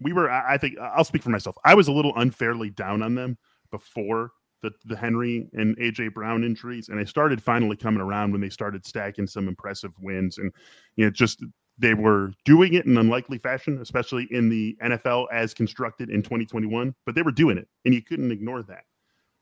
we 0.00 0.12
were. 0.12 0.30
I 0.30 0.58
think 0.58 0.78
I'll 0.78 1.04
speak 1.04 1.22
for 1.22 1.30
myself. 1.30 1.56
I 1.64 1.74
was 1.74 1.88
a 1.88 1.92
little 1.92 2.12
unfairly 2.16 2.70
down 2.70 3.02
on 3.02 3.14
them 3.14 3.38
before 3.70 4.30
the 4.62 4.70
the 4.84 4.96
Henry 4.96 5.48
and 5.52 5.76
AJ 5.78 6.14
Brown 6.14 6.44
injuries, 6.44 6.88
and 6.88 6.98
I 6.98 7.04
started 7.04 7.42
finally 7.42 7.76
coming 7.76 8.00
around 8.00 8.32
when 8.32 8.40
they 8.40 8.48
started 8.48 8.84
stacking 8.84 9.26
some 9.26 9.48
impressive 9.48 9.92
wins, 10.00 10.38
and 10.38 10.52
you 10.96 11.04
know, 11.04 11.10
just 11.10 11.44
they 11.78 11.94
were 11.94 12.32
doing 12.44 12.74
it 12.74 12.86
in 12.86 12.98
unlikely 12.98 13.38
fashion, 13.38 13.80
especially 13.80 14.26
in 14.30 14.48
the 14.48 14.76
NFL 14.82 15.26
as 15.32 15.54
constructed 15.54 16.10
in 16.10 16.22
2021, 16.22 16.94
but 17.06 17.14
they 17.14 17.22
were 17.22 17.32
doing 17.32 17.56
it, 17.56 17.68
and 17.84 17.94
you 17.94 18.02
couldn't 18.02 18.32
ignore 18.32 18.62
that. 18.64 18.84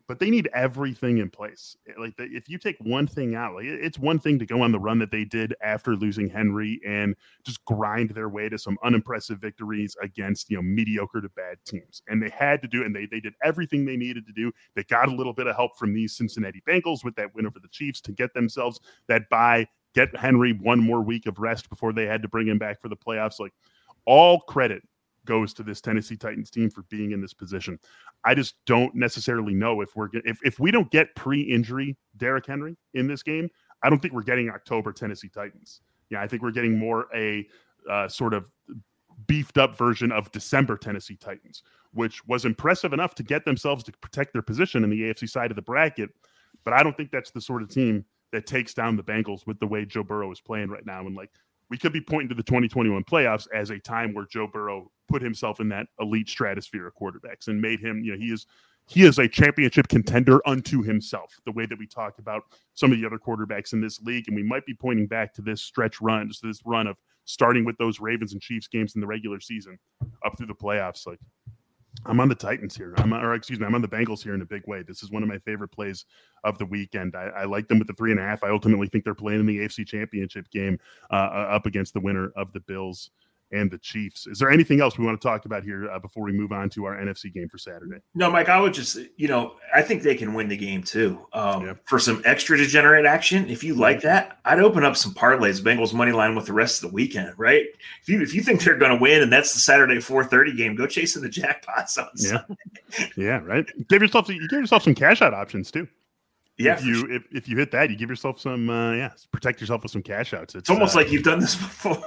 But 0.09 0.21
they 0.21 0.31
need 0.31 0.49
everything 0.55 1.19
in 1.19 1.31
place. 1.31 1.77
Eh, 1.89 1.93
like 1.99 2.17
the, 2.17 2.25
if 2.25 2.49
you 2.49 2.59
take 2.59 2.77
one 2.79 3.09
thing 3.09 3.35
out, 3.35 3.57
like 3.57 3.65
it's 3.65 3.99
one 3.99 4.21
thing 4.21 4.39
to 4.39 4.47
go 4.47 4.63
on 4.63 4.71
the 4.71 4.79
run 4.79 5.01
that 5.01 5.11
they 5.11 5.25
did 5.25 5.53
after 5.63 5.97
losing 5.97 6.29
Henry 6.29 6.81
and 6.87 7.17
just 7.45 7.65
grind 7.65 8.11
their 8.11 8.29
way 8.29 8.49
to 8.49 8.57
some 8.57 8.79
unimpressive 8.85 9.41
victories 9.41 9.97
against 10.01 10.49
you 10.49 10.59
know 10.59 10.63
mediocre 10.63 11.21
to 11.21 11.29
bad 11.31 11.57
teams, 11.67 12.03
and 12.07 12.23
they 12.23 12.29
had 12.29 12.63
to 12.63 12.69
do, 12.69 12.85
and 12.85 12.95
they 12.95 13.07
they 13.07 13.19
did 13.19 13.35
everything 13.43 13.85
they 13.85 13.97
needed 13.97 14.27
to 14.27 14.33
do. 14.33 14.53
They 14.77 14.85
got 14.85 15.09
a 15.09 15.15
little 15.15 15.33
bit 15.33 15.49
of 15.49 15.57
help 15.57 15.77
from 15.77 15.93
these 15.93 16.17
Cincinnati 16.17 16.63
Bengals 16.69 17.03
with 17.03 17.17
that 17.17 17.35
win 17.35 17.47
over 17.47 17.59
the 17.59 17.69
Chiefs 17.69 18.01
to 18.03 18.13
get 18.13 18.33
themselves 18.33 18.79
that 19.09 19.29
bye 19.29 19.67
get 19.97 20.15
Henry 20.15 20.53
one 20.53 20.79
more 20.79 21.01
week 21.01 21.27
of 21.27 21.39
rest 21.39 21.71
before 21.71 21.95
they 21.95 22.05
had 22.05 22.21
to 22.21 22.29
bring 22.29 22.47
him 22.47 22.59
back 22.59 22.81
for 22.83 22.91
the 22.91 22.97
playoffs. 22.97 23.41
Like 23.41 23.55
all 24.05 24.41
credit 24.41 24.83
goes 25.25 25.55
to 25.55 25.63
this 25.63 25.81
Tennessee 25.81 26.17
Titans 26.17 26.51
team 26.51 26.69
for 26.69 26.83
being 26.91 27.13
in 27.13 27.21
this 27.23 27.33
position. 27.33 27.79
I 28.23 28.35
just 28.35 28.57
don't 28.67 28.95
necessarily 28.95 29.55
know 29.55 29.81
if 29.81 29.97
we're 29.97 30.11
if 30.13 30.39
if 30.45 30.61
we 30.61 30.71
don't 30.71 30.91
get 30.91 31.15
pre-injury 31.17 31.97
Derrick 32.19 32.47
Henry 32.47 32.77
in 32.93 33.07
this 33.07 33.23
game, 33.23 33.49
I 33.83 33.89
don't 33.89 34.01
think 34.01 34.13
we're 34.13 34.23
getting 34.23 34.51
October 34.51 34.93
Tennessee 34.93 35.31
Titans. 35.31 35.81
Yeah, 36.11 36.21
I 36.21 36.29
think 36.29 36.43
we're 36.43 36.53
getting 36.53 36.79
more 36.79 37.07
a 37.15 37.49
uh, 37.91 38.07
sort 38.07 38.35
of 38.35 38.45
beefed 39.27 39.57
up 39.57 39.79
version 39.79 40.13
of 40.13 40.31
December 40.31 40.77
Tennessee 40.77 41.17
Titans, 41.17 41.63
which 41.95 42.25
was 42.27 42.45
impressive 42.45 42.93
enough 42.93 43.15
to 43.15 43.23
get 43.23 43.47
themselves 43.47 43.83
to 43.85 43.93
protect 44.03 44.35
their 44.35 44.43
position 44.43 44.85
in 44.85 44.91
the 44.91 45.01
AFC 45.01 45.29
side 45.29 45.51
of 45.51 45.57
the 45.57 45.63
bracket. 45.63 46.11
But 46.65 46.75
I 46.75 46.83
don't 46.83 46.95
think 46.97 47.11
that's 47.11 47.31
the 47.31 47.41
sort 47.41 47.63
of 47.63 47.71
team 47.71 48.05
that 48.37 48.47
takes 48.47 48.75
down 48.75 48.97
the 48.97 49.03
Bengals 49.03 49.47
with 49.47 49.59
the 49.61 49.67
way 49.67 49.87
Joe 49.87 50.03
Burrow 50.03 50.31
is 50.31 50.41
playing 50.41 50.69
right 50.69 50.85
now. 50.85 51.01
And 51.07 51.17
like 51.17 51.31
we 51.71 51.79
could 51.79 51.93
be 51.93 52.03
pointing 52.03 52.29
to 52.29 52.35
the 52.35 52.43
2021 52.43 53.03
playoffs 53.05 53.49
as 53.55 53.71
a 53.71 53.79
time 53.79 54.13
where 54.13 54.27
Joe 54.27 54.47
Burrow 54.47 54.91
put 55.09 55.23
himself 55.23 55.59
in 55.59 55.71
that 55.71 55.87
elite 56.01 56.29
stratosphere 56.29 56.87
of 56.87 56.95
quarterbacks 56.95 57.49
and 57.49 57.59
made 57.61 57.81
him, 57.81 58.03
you 58.05 58.13
know, 58.13 58.19
he 58.19 58.27
is 58.27 58.47
he 58.89 59.05
is 59.05 59.19
a 59.19 59.27
championship 59.27 59.89
contender 59.89 60.47
unto 60.47 60.83
himself, 60.83 61.33
the 61.47 61.51
way 61.51 61.65
that 61.67 61.79
we 61.79 61.87
talked 61.87 62.19
about 62.21 62.43
some 62.75 62.93
of 62.93 63.01
the 63.01 63.07
other 63.07 63.19
quarterbacks 63.19 63.73
in 63.73 63.81
this 63.81 64.01
league. 64.03 64.29
And 64.29 64.37
we 64.37 64.45
might 64.45 64.67
be 64.67 64.75
pointing 64.75 65.07
back 65.07 65.33
to 65.35 65.43
this 65.43 65.63
stretch 65.63 66.01
run, 66.03 66.29
just 66.29 66.43
this 66.43 66.61
run 66.65 66.87
of 66.87 66.97
starting 67.25 67.65
with 67.65 67.77
those 67.79 68.01
Ravens 68.01 68.33
and 68.33 68.41
Chiefs 68.41 68.69
games 68.69 68.95
in 68.95 69.01
the 69.01 69.07
regular 69.07 69.41
season 69.41 69.79
up 70.25 70.37
through 70.37 70.47
the 70.47 70.55
playoffs. 70.55 71.07
Like 71.07 71.19
I'm 72.05 72.21
on 72.21 72.29
the 72.29 72.35
Titans 72.35 72.77
here. 72.77 72.95
I'm 72.99 73.13
or 73.15 73.35
excuse 73.35 73.59
me, 73.59 73.67
I'm 73.67 73.75
on 73.75 73.83
the 73.83 73.89
Bengals 73.89 74.23
here 74.23 74.35
in 74.35 74.43
a 74.43 74.47
big 74.47 74.63
way. 74.67 74.83
This 74.83 75.03
is 75.03 75.11
one 75.11 75.23
of 75.23 75.29
my 75.29 75.39
favorite 75.39 75.69
plays 75.69 76.05
of 76.45 76.59
the 76.59 76.67
weekend. 76.67 77.17
I, 77.17 77.29
I 77.29 77.45
like 77.45 77.69
them 77.69 77.79
with 77.79 77.89
the 77.89 77.95
three 77.95 78.11
and 78.11 78.21
a 78.21 78.23
half. 78.23 78.45
I 78.45 78.51
ultimately 78.51 78.87
think 78.89 79.05
they're 79.05 79.15
playing 79.15 79.41
in 79.41 79.47
the 79.47 79.59
AFC 79.59 79.87
Championship 79.87 80.51
game 80.51 80.79
uh, 81.11 81.15
uh, 81.15 81.49
up 81.51 81.67
against 81.67 81.95
the 81.95 82.01
winner 82.01 82.33
of 82.37 82.53
the 82.53 82.61
Bills 82.61 83.11
and 83.53 83.71
the 83.71 83.79
Chiefs. 83.79 84.27
Is 84.27 84.39
there 84.39 84.51
anything 84.51 84.81
else 84.81 84.99
we 84.99 85.05
want 85.05 85.21
to 85.21 85.27
talk 85.27 85.45
about 85.45 85.63
here 85.63 85.91
uh, 85.91 85.99
before 85.99 86.25
we 86.25 86.33
move 86.33 86.53
on 86.53 86.69
to 86.71 86.85
our 86.85 86.97
NFC 86.97 87.33
game 87.33 87.49
for 87.49 87.59
Saturday? 87.59 87.99
No, 88.15 88.31
Mike, 88.31 88.49
I 88.49 88.61
would 88.61 88.75
just, 88.75 88.99
you 89.17 89.29
know, 89.29 89.55
I 89.75 89.83
think 89.83 90.03
they 90.03 90.15
can 90.15 90.35
win 90.35 90.49
the 90.49 90.57
game 90.57 90.83
too. 90.83 91.27
Um, 91.33 91.67
yeah. 91.67 91.75
For 91.85 91.99
some 91.99 92.23
extra 92.25 92.57
degenerate 92.57 93.07
action, 93.07 93.49
if 93.49 93.63
you 93.63 93.75
like 93.75 94.01
that, 94.03 94.39
I'd 94.45 94.59
open 94.59 94.85
up 94.85 94.97
some 94.97 95.15
parlays, 95.15 95.61
Bengals 95.61 95.95
money 95.95 96.13
line 96.13 96.35
with 96.35 96.47
the 96.47 96.53
rest 96.53 96.83
of 96.83 96.91
the 96.91 96.95
weekend, 96.95 97.35
right? 97.37 97.67
If 98.03 98.09
you 98.09 98.21
if 98.21 98.35
you 98.35 98.43
think 98.43 98.63
they're 98.63 98.77
going 98.77 98.93
to 98.93 99.01
win 99.01 99.23
and 99.23 99.33
that's 99.33 99.53
the 99.53 99.61
Saturday 99.61 99.97
4:30 99.97 100.57
game, 100.57 100.75
go 100.75 100.87
chasing 100.87 101.23
the 101.23 101.29
jackpots 101.29 101.99
on 101.99 102.09
yeah. 102.17 102.29
Sunday. 102.31 103.13
yeah, 103.17 103.39
right. 103.45 103.67
Give 103.89 104.03
yourself 104.03 104.29
you 104.29 104.47
give 104.49 104.61
yourself 104.61 104.83
some 104.83 104.95
cash 104.95 105.23
out 105.23 105.35
options 105.35 105.71
too. 105.71 105.87
Yeah, 106.59 106.75
if 106.75 106.85
you 106.85 106.95
sure. 106.95 107.13
if, 107.13 107.23
if 107.33 107.49
you 107.49 107.57
hit 107.59 107.71
that, 107.73 107.91
you 107.91 107.97
give 107.97 108.09
yourself 108.09 108.41
some 108.41 108.71
uh, 108.71 108.95
yeah, 108.95 109.11
protect 109.31 109.61
yourself 109.61 109.83
with 109.83 109.93
some 109.93 110.03
cash 110.03 110.33
outs. 110.33 110.55
It's, 110.55 110.63
it's 110.63 110.71
almost 110.71 110.95
uh, 110.95 111.01
like 111.01 111.13
you've 111.13 111.23
done 111.23 111.39
this 111.39 111.55
before. 111.57 112.03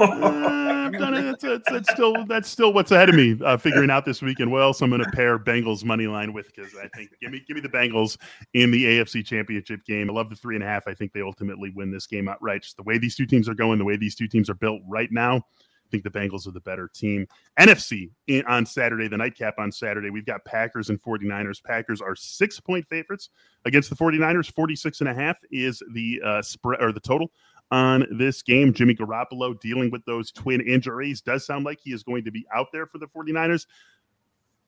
I've 0.93 0.99
done 0.99 1.13
it. 1.13 1.25
It's, 1.25 1.43
it's, 1.43 1.71
it's, 1.71 1.91
still 1.91 2.25
that's 2.25 2.49
still 2.49 2.73
what's 2.73 2.91
ahead 2.91 3.09
of 3.09 3.15
me. 3.15 3.37
Uh, 3.43 3.57
figuring 3.57 3.89
out 3.89 4.05
this 4.05 4.21
weekend. 4.21 4.51
Well, 4.51 4.73
so 4.73 4.85
I'm 4.85 4.91
going 4.91 5.03
to 5.03 5.11
pair 5.11 5.39
Bengals 5.39 5.83
money 5.83 6.07
line 6.07 6.33
with 6.33 6.53
because 6.53 6.73
I 6.75 6.87
think 6.89 7.11
give 7.21 7.31
me 7.31 7.43
give 7.47 7.55
me 7.55 7.61
the 7.61 7.69
Bengals 7.69 8.17
in 8.53 8.71
the 8.71 8.83
AFC 8.85 9.25
Championship 9.25 9.85
game. 9.85 10.09
I 10.09 10.13
love 10.13 10.29
the 10.29 10.35
three 10.35 10.55
and 10.55 10.63
a 10.63 10.67
half. 10.67 10.87
I 10.87 10.93
think 10.93 11.13
they 11.13 11.21
ultimately 11.21 11.71
win 11.75 11.91
this 11.91 12.07
game 12.07 12.27
outright. 12.27 12.63
Just 12.63 12.77
the 12.77 12.83
way 12.83 12.97
these 12.97 13.15
two 13.15 13.25
teams 13.25 13.47
are 13.47 13.55
going, 13.55 13.79
the 13.79 13.85
way 13.85 13.97
these 13.97 14.15
two 14.15 14.27
teams 14.27 14.49
are 14.49 14.55
built 14.55 14.81
right 14.87 15.11
now 15.11 15.43
I 15.89 15.91
think 15.91 16.03
the 16.03 16.11
Bengals 16.11 16.47
are 16.47 16.51
the 16.51 16.59
better 16.59 16.87
team. 16.87 17.25
NFC 17.59 18.11
in, 18.27 18.45
on 18.45 18.65
Saturday, 18.65 19.07
the 19.07 19.17
nightcap 19.17 19.55
on 19.57 19.71
Saturday, 19.71 20.11
we've 20.11 20.25
got 20.25 20.45
Packers 20.45 20.89
and 20.89 21.01
49ers. 21.01 21.63
Packers 21.63 21.99
are 21.99 22.15
six 22.15 22.59
point 22.59 22.85
favorites 22.87 23.29
against 23.65 23.89
the 23.89 23.95
49ers. 23.95 24.53
46 24.53 24.99
and 24.99 25.09
a 25.09 25.13
half 25.15 25.37
is 25.51 25.81
the 25.93 26.21
uh, 26.23 26.41
spread 26.43 26.81
or 26.81 26.91
the 26.91 26.99
total 26.99 27.31
on 27.71 28.05
this 28.11 28.41
game. 28.41 28.73
Jimmy 28.73 28.95
Garoppolo 28.95 29.59
dealing 29.59 29.91
with 29.91 30.03
those 30.05 30.31
twin 30.31 30.61
injuries 30.61 31.21
does 31.21 31.45
sound 31.45 31.65
like 31.65 31.79
he 31.81 31.91
is 31.91 32.03
going 32.03 32.23
to 32.23 32.31
be 32.31 32.45
out 32.53 32.67
there 32.71 32.85
for 32.85 32.97
the 32.97 33.07
49ers. 33.07 33.65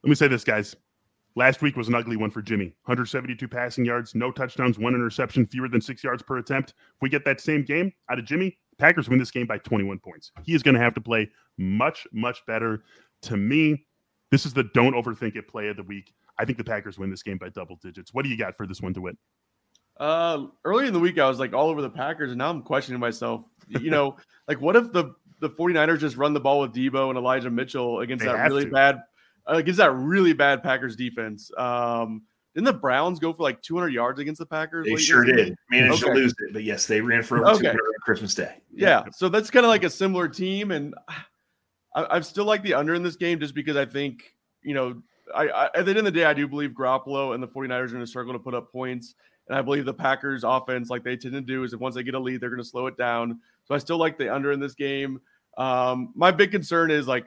Let 0.04 0.10
me 0.10 0.16
say 0.16 0.28
this, 0.28 0.44
guys. 0.44 0.76
Last 1.36 1.62
week 1.62 1.78
was 1.78 1.88
an 1.88 1.96
ugly 1.96 2.18
one 2.18 2.30
for 2.30 2.42
Jimmy. 2.42 2.66
172 2.84 3.48
passing 3.48 3.86
yards, 3.86 4.14
no 4.16 4.32
touchdowns, 4.32 4.78
one 4.78 4.94
interception, 4.94 5.48
fewer 5.48 5.70
than 5.70 5.80
six 5.80 6.04
yards 6.04 6.22
per 6.22 6.38
attempt. 6.38 6.72
If 6.72 7.02
we 7.02 7.08
get 7.08 7.24
that 7.24 7.40
same 7.40 7.64
game 7.64 7.94
out 8.10 8.20
of 8.20 8.26
Jimmy, 8.26 8.58
Packers 8.78 9.08
win 9.08 9.20
this 9.20 9.32
game 9.32 9.48
by 9.48 9.60
21 9.60 10.00
points. 10.00 10.32
He 10.44 10.54
is 10.54 10.64
going 10.64 10.76
to 10.76 10.82
have 10.82 10.94
to 10.96 11.02
play 11.02 11.30
much, 11.58 12.06
much 12.12 12.46
better. 12.48 12.84
To 13.24 13.38
me, 13.38 13.86
this 14.30 14.46
is 14.46 14.54
the 14.54 14.64
don't 14.74 14.94
overthink 14.94 15.36
it 15.36 15.48
play 15.48 15.70
of 15.70 15.78
the 15.78 15.84
week. 15.84 16.14
I 16.38 16.46
think 16.46 16.58
the 16.58 16.64
Packers 16.64 16.98
win 16.98 17.10
this 17.10 17.24
game 17.24 17.38
by 17.38 17.50
double 17.50 17.78
digits. 17.78 18.14
What 18.14 18.24
do 18.24 18.30
you 18.30 18.38
got 18.38 18.58
for 18.58 18.66
this 18.66 18.82
one 18.82 18.94
to 18.96 19.02
win? 19.02 19.18
Uh, 20.02 20.48
early 20.66 20.88
in 20.88 20.94
the 20.94 21.00
week, 21.00 21.20
I 21.20 21.28
was 21.30 21.38
like 21.40 21.54
all 21.54 21.70
over 21.70 21.82
the 21.82 21.90
Packers, 21.90 22.32
and 22.32 22.40
now 22.40 22.50
I'm 22.50 22.64
questioning 22.64 23.00
myself. 23.00 23.44
You 23.68 23.92
know, 23.92 24.18
like 24.48 24.60
what 24.60 24.76
if 24.76 24.92
the 24.92 25.14
the 25.40 25.50
49ers 25.52 26.00
just 26.00 26.18
run 26.18 26.34
the 26.34 26.40
ball 26.40 26.60
with 26.60 26.74
Deebo 26.74 27.10
and 27.10 27.18
Elijah 27.18 27.52
Mitchell 27.52 28.00
against 28.00 28.26
They 28.26 28.32
that 28.32 28.50
really 28.50 28.66
to. 28.66 28.72
bad 28.72 28.96
uh, 29.48 29.54
against 29.58 29.78
that 29.78 29.92
really 29.92 30.34
bad 30.34 30.64
Packers 30.64 30.96
defense? 30.96 31.52
Um, 31.56 32.24
didn't 32.56 32.66
the 32.66 32.74
Browns 32.74 33.20
go 33.20 33.32
for 33.32 33.44
like 33.44 33.62
200 33.62 33.90
yards 33.94 34.20
against 34.20 34.40
the 34.40 34.46
Packers? 34.46 34.88
They 34.88 34.96
sure 34.98 35.24
did. 35.24 35.56
Managed 35.70 36.04
Okay. 36.04 36.14
to 36.14 36.20
lose 36.20 36.34
it, 36.40 36.52
but 36.52 36.64
yes, 36.64 36.86
they 36.88 37.00
ran 37.00 37.22
for 37.22 37.38
over 37.38 37.52
Okay. 37.52 37.62
200 37.62 37.80
on 37.80 37.94
Christmas 38.04 38.34
Day. 38.34 38.56
Yeah, 38.74 39.04
so 39.14 39.30
that's 39.30 39.52
kind 39.52 39.66
of 39.66 39.70
like 39.70 39.84
a 39.84 39.90
similar 39.90 40.28
team, 40.28 40.72
and 40.72 40.96
I, 41.96 42.18
I 42.18 42.20
still 42.22 42.46
like 42.46 42.64
the 42.64 42.74
under 42.74 42.96
in 42.96 43.04
this 43.04 43.16
game 43.18 43.40
just 43.40 43.54
because 43.54 43.78
I 43.78 43.86
think 43.86 44.34
you 44.64 44.74
know 44.74 45.02
I, 45.36 45.48
I 45.50 45.66
at 45.76 45.86
the 45.86 45.92
end 45.92 46.00
of 46.00 46.06
the 46.06 46.12
day 46.12 46.26
I 46.26 46.34
do 46.34 46.48
believe 46.48 46.72
Garoppolo 46.72 47.34
and 47.36 47.42
the 47.44 47.48
49ers 47.48 47.70
are 47.70 47.88
going 47.88 48.00
to 48.02 48.08
struggle 48.08 48.34
to 48.34 48.40
put 48.40 48.54
up 48.54 48.72
points, 48.72 49.16
and 49.52 49.60
I 49.60 49.62
believe 49.62 49.84
the 49.84 49.94
Packers 49.94 50.46
offense 50.46 50.90
like 50.90 51.04
they 51.04 51.18
tend 51.18 51.34
to 51.34 51.42
do 51.42 51.66
is 51.66 51.74
if 51.74 51.80
once 51.82 51.94
they 51.94 52.04
get 52.04 52.14
a 52.14 52.20
lead 52.20 52.40
they're 52.40 52.50
going 52.50 52.62
to 52.62 52.68
slow 52.68 52.88
it 52.88 52.98
down. 52.98 53.42
So 53.66 53.76
I 53.76 53.80
still 53.80 53.98
like 53.98 54.18
the 54.18 54.34
under 54.34 54.54
in 54.54 54.62
this 54.62 54.74
game. 54.74 55.20
Um, 55.58 56.14
my 56.16 56.32
big 56.32 56.52
concern 56.52 56.90
is 56.90 57.06
like 57.06 57.26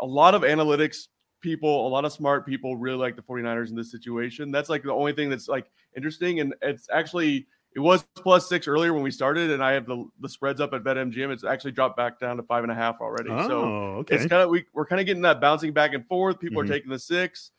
a 0.00 0.06
lot 0.06 0.34
of 0.34 0.42
analytics 0.42 1.08
people, 1.42 1.86
a 1.86 1.90
lot 1.90 2.06
of 2.06 2.12
smart 2.12 2.46
people 2.46 2.74
really 2.78 2.96
like 2.96 3.16
the 3.16 3.22
49ers 3.22 3.68
in 3.68 3.76
this 3.76 3.90
situation. 3.90 4.50
That's 4.50 4.70
like 4.70 4.82
the 4.82 4.92
only 4.94 5.12
thing 5.12 5.28
that's 5.28 5.46
like 5.46 5.70
interesting. 5.94 6.40
And 6.40 6.54
it's 6.62 6.88
actually, 6.90 7.46
it 7.74 7.80
was 7.80 8.02
plus 8.14 8.48
six 8.48 8.66
earlier 8.66 8.94
when 8.94 9.02
we 9.02 9.10
started, 9.10 9.50
and 9.50 9.62
I 9.62 9.72
have 9.72 9.84
the, 9.84 10.08
the 10.22 10.30
spreads 10.30 10.62
up 10.62 10.72
at 10.72 10.82
BetMGM. 10.82 11.30
It's 11.30 11.44
actually 11.44 11.72
dropped 11.72 11.98
back 11.98 12.18
down 12.18 12.38
to 12.38 12.42
five 12.44 12.62
and 12.62 12.72
a 12.72 12.74
half 12.74 13.02
already. 13.02 13.28
Oh, 13.30 13.46
so 13.46 13.64
okay. 13.98 14.16
it's 14.16 14.24
kind 14.24 14.42
of, 14.42 14.48
we, 14.48 14.64
we're 14.72 14.86
kind 14.86 15.00
of 15.00 15.06
getting 15.06 15.22
that 15.22 15.42
bouncing 15.42 15.74
back 15.74 15.92
and 15.92 16.06
forth. 16.06 16.40
People 16.40 16.62
Mhm. 16.62 16.64
are 16.64 16.68
taking 16.68 16.90
the 16.90 16.98
six. 16.98 17.50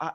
I, 0.00 0.12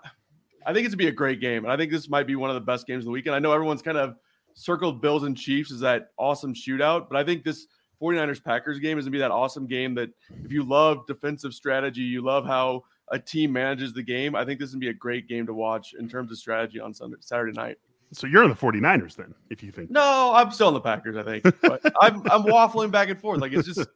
I 0.69 0.73
think 0.73 0.85
it's 0.85 0.93
going 0.93 0.99
to 0.99 1.05
be 1.05 1.07
a 1.07 1.11
great 1.11 1.41
game. 1.41 1.63
And 1.63 1.73
I 1.73 1.77
think 1.77 1.91
this 1.91 2.07
might 2.09 2.27
be 2.27 2.35
one 2.35 2.51
of 2.51 2.53
the 2.53 2.61
best 2.61 2.85
games 2.85 3.01
of 3.01 3.05
the 3.05 3.11
weekend. 3.11 3.35
I 3.35 3.39
know 3.39 3.51
everyone's 3.51 3.81
kind 3.81 3.97
of 3.97 4.17
circled 4.53 5.01
Bills 5.01 5.23
and 5.23 5.35
Chiefs 5.35 5.71
as 5.71 5.79
that 5.79 6.09
awesome 6.19 6.53
shootout, 6.53 7.09
but 7.09 7.17
I 7.17 7.23
think 7.23 7.43
this 7.43 7.65
49ers 7.99 8.43
Packers 8.43 8.77
game 8.77 8.99
is 8.99 9.05
going 9.05 9.13
to 9.13 9.15
be 9.15 9.19
that 9.19 9.31
awesome 9.31 9.65
game 9.65 9.95
that 9.95 10.11
if 10.45 10.51
you 10.51 10.61
love 10.61 11.07
defensive 11.07 11.55
strategy, 11.55 12.01
you 12.01 12.21
love 12.21 12.45
how 12.45 12.83
a 13.07 13.17
team 13.17 13.51
manages 13.51 13.93
the 13.93 14.03
game. 14.03 14.35
I 14.35 14.45
think 14.45 14.59
this 14.59 14.69
to 14.71 14.77
be 14.77 14.89
a 14.89 14.93
great 14.93 15.27
game 15.27 15.47
to 15.47 15.55
watch 15.55 15.95
in 15.97 16.07
terms 16.07 16.31
of 16.31 16.37
strategy 16.37 16.79
on 16.79 16.93
Sunday, 16.93 17.17
Saturday 17.19 17.53
night. 17.53 17.79
So 18.11 18.27
you're 18.27 18.43
on 18.43 18.51
the 18.51 18.55
49ers 18.55 19.15
then, 19.15 19.33
if 19.49 19.63
you 19.63 19.71
think. 19.71 19.89
No, 19.89 20.33
I'm 20.35 20.51
still 20.51 20.67
on 20.67 20.75
the 20.75 20.81
Packers, 20.81 21.17
I 21.17 21.23
think. 21.23 21.43
But 21.61 21.81
I'm, 21.99 22.21
I'm 22.29 22.43
waffling 22.43 22.91
back 22.91 23.09
and 23.09 23.19
forth. 23.19 23.41
Like 23.41 23.53
it's 23.53 23.67
just, 23.67 23.87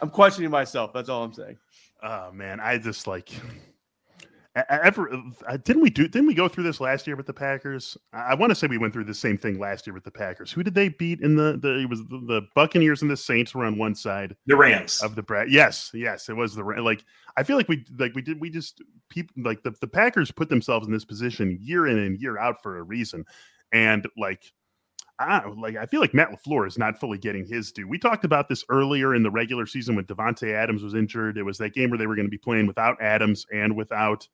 I'm 0.00 0.10
questioning 0.10 0.52
myself. 0.52 0.92
That's 0.92 1.08
all 1.08 1.24
I'm 1.24 1.32
saying. 1.32 1.58
Oh 2.04 2.30
man, 2.30 2.60
I 2.60 2.78
just 2.78 3.08
like 3.08 3.32
ever 4.68 5.12
uh, 5.48 5.56
didn't 5.58 5.82
we 5.82 5.90
do 5.90 6.06
didn't 6.06 6.28
we 6.28 6.34
go 6.34 6.48
through 6.48 6.64
this 6.64 6.80
last 6.80 7.06
year 7.06 7.16
with 7.16 7.26
the 7.26 7.32
Packers? 7.32 7.96
I, 8.12 8.34
want 8.34 8.50
to 8.50 8.54
say 8.54 8.66
we 8.66 8.78
went 8.78 8.92
through 8.92 9.04
the 9.04 9.14
same 9.14 9.36
thing 9.36 9.58
last 9.58 9.86
year 9.86 9.94
with 9.94 10.04
the 10.04 10.10
Packers. 10.10 10.52
Who 10.52 10.62
did 10.62 10.74
they 10.74 10.90
beat 10.90 11.20
in 11.20 11.34
the 11.34 11.58
the 11.60 11.80
it 11.80 11.90
was 11.90 12.00
the, 12.06 12.20
the 12.26 12.42
Buccaneers 12.54 13.02
and 13.02 13.10
the 13.10 13.16
Saints 13.16 13.54
were 13.54 13.64
on 13.64 13.78
one 13.78 13.94
side 13.94 14.36
The 14.46 14.56
Rams. 14.56 15.02
of 15.02 15.16
the 15.16 15.22
brat. 15.22 15.50
Yes, 15.50 15.90
yes, 15.92 16.28
it 16.28 16.36
was 16.36 16.54
the 16.54 16.62
like 16.62 17.04
I 17.36 17.42
feel 17.42 17.56
like 17.56 17.68
we 17.68 17.84
like 17.98 18.14
we 18.14 18.22
did 18.22 18.40
we 18.40 18.48
just 18.48 18.80
people 19.08 19.34
like 19.42 19.62
the 19.62 19.72
the 19.80 19.88
Packers 19.88 20.30
put 20.30 20.48
themselves 20.48 20.86
in 20.86 20.92
this 20.92 21.04
position 21.04 21.58
year 21.60 21.86
in 21.86 21.98
and 21.98 22.20
year 22.20 22.38
out 22.38 22.62
for 22.62 22.78
a 22.78 22.82
reason, 22.82 23.24
and 23.72 24.06
like. 24.16 24.52
I 25.16 25.46
like 25.46 25.76
I 25.76 25.86
feel 25.86 26.00
like 26.00 26.12
Matt 26.12 26.30
LaFleur 26.30 26.66
is 26.66 26.76
not 26.76 26.98
fully 26.98 27.18
getting 27.18 27.46
his 27.46 27.70
due. 27.70 27.86
We 27.86 28.00
talked 28.00 28.24
about 28.24 28.48
this 28.48 28.64
earlier 28.68 29.14
in 29.14 29.22
the 29.22 29.30
regular 29.30 29.64
season 29.64 29.94
when 29.94 30.06
Davante 30.06 30.52
Adams 30.52 30.82
was 30.82 30.94
injured. 30.94 31.38
It 31.38 31.44
was 31.44 31.56
that 31.58 31.72
game 31.72 31.90
where 31.90 31.98
they 31.98 32.08
were 32.08 32.16
going 32.16 32.26
to 32.26 32.30
be 32.32 32.36
playing 32.36 32.66
without 32.66 33.00
Adams 33.00 33.46
and 33.52 33.76
without 33.76 34.26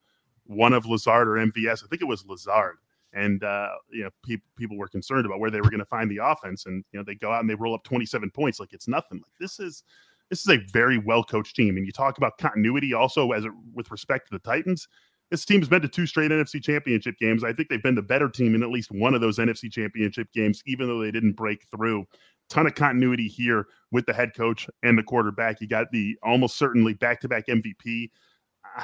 one 0.51 0.73
of 0.73 0.85
Lazard 0.85 1.29
or 1.29 1.35
MVS. 1.35 1.85
I 1.85 1.87
think 1.87 2.03
it 2.03 2.09
was 2.09 2.27
Lazard, 2.27 2.77
and 3.13 3.43
uh, 3.45 3.71
you 3.91 4.05
know 4.05 4.11
pe- 4.27 4.43
people 4.57 4.77
were 4.77 4.89
concerned 4.89 5.27
about 5.27 5.39
where 5.39 5.51
they 5.51 5.61
were 5.61 5.71
going 5.71 5.79
to 5.81 5.87
find 5.87 6.11
the 6.11 6.21
offense. 6.23 6.67
And 6.67 6.85
you 6.93 6.99
know 6.99 7.05
they 7.05 7.15
go 7.15 7.33
out 7.33 7.41
and 7.41 7.49
they 7.49 7.55
roll 7.55 7.75
up 7.75 7.85
27 7.85 8.31
points 8.31 8.61
like 8.61 8.73
it's 8.73 8.89
nothing. 8.89 9.19
Like 9.19 9.33
this 9.39 9.61
is 9.61 9.85
this 10.29 10.41
is 10.41 10.49
a 10.49 10.59
very 10.73 10.99
well 10.99 11.23
coached 11.23 11.57
team. 11.57 11.77
And 11.77 11.87
you 11.87 11.93
talk 11.93 12.19
about 12.19 12.39
continuity 12.39 12.95
also 12.95 13.33
as 13.33 13.45
it, 13.45 13.53
with 13.75 13.91
respect 13.91 14.29
to 14.29 14.33
the 14.33 14.39
Titans. 14.41 14.89
This 15.31 15.45
team's 15.45 15.69
been 15.69 15.83
to 15.83 15.89
two 15.89 16.07
straight 16.07 16.33
NFC 16.33 16.61
championship 16.61 17.17
games. 17.19 17.45
I 17.45 17.53
think 17.53 17.69
they've 17.69 17.83
been 17.83 17.95
the 17.95 18.03
better 18.03 18.29
team 18.29 18.57
in 18.57 18.65
at 18.65 18.71
least 18.71 18.91
one 18.91 19.15
of 19.15 19.21
those 19.21 19.39
NFC 19.39 19.71
championship 19.71 20.33
games, 20.33 20.61
even 20.67 20.89
though 20.89 21.01
they 21.01 21.13
didn't 21.13 21.35
break 21.35 21.67
through. 21.71 22.05
Ton 22.49 22.67
of 22.67 22.75
continuity 22.75 23.29
here 23.29 23.69
with 23.93 24.07
the 24.07 24.13
head 24.13 24.35
coach 24.37 24.69
and 24.83 24.99
the 24.99 25.05
quarterback. 25.05 25.61
You 25.61 25.69
got 25.69 25.87
the 25.93 26.17
almost 26.25 26.59
certainly 26.59 26.95
back 26.95 27.21
to 27.21 27.29
back 27.29 27.47
MVP. 27.47 28.11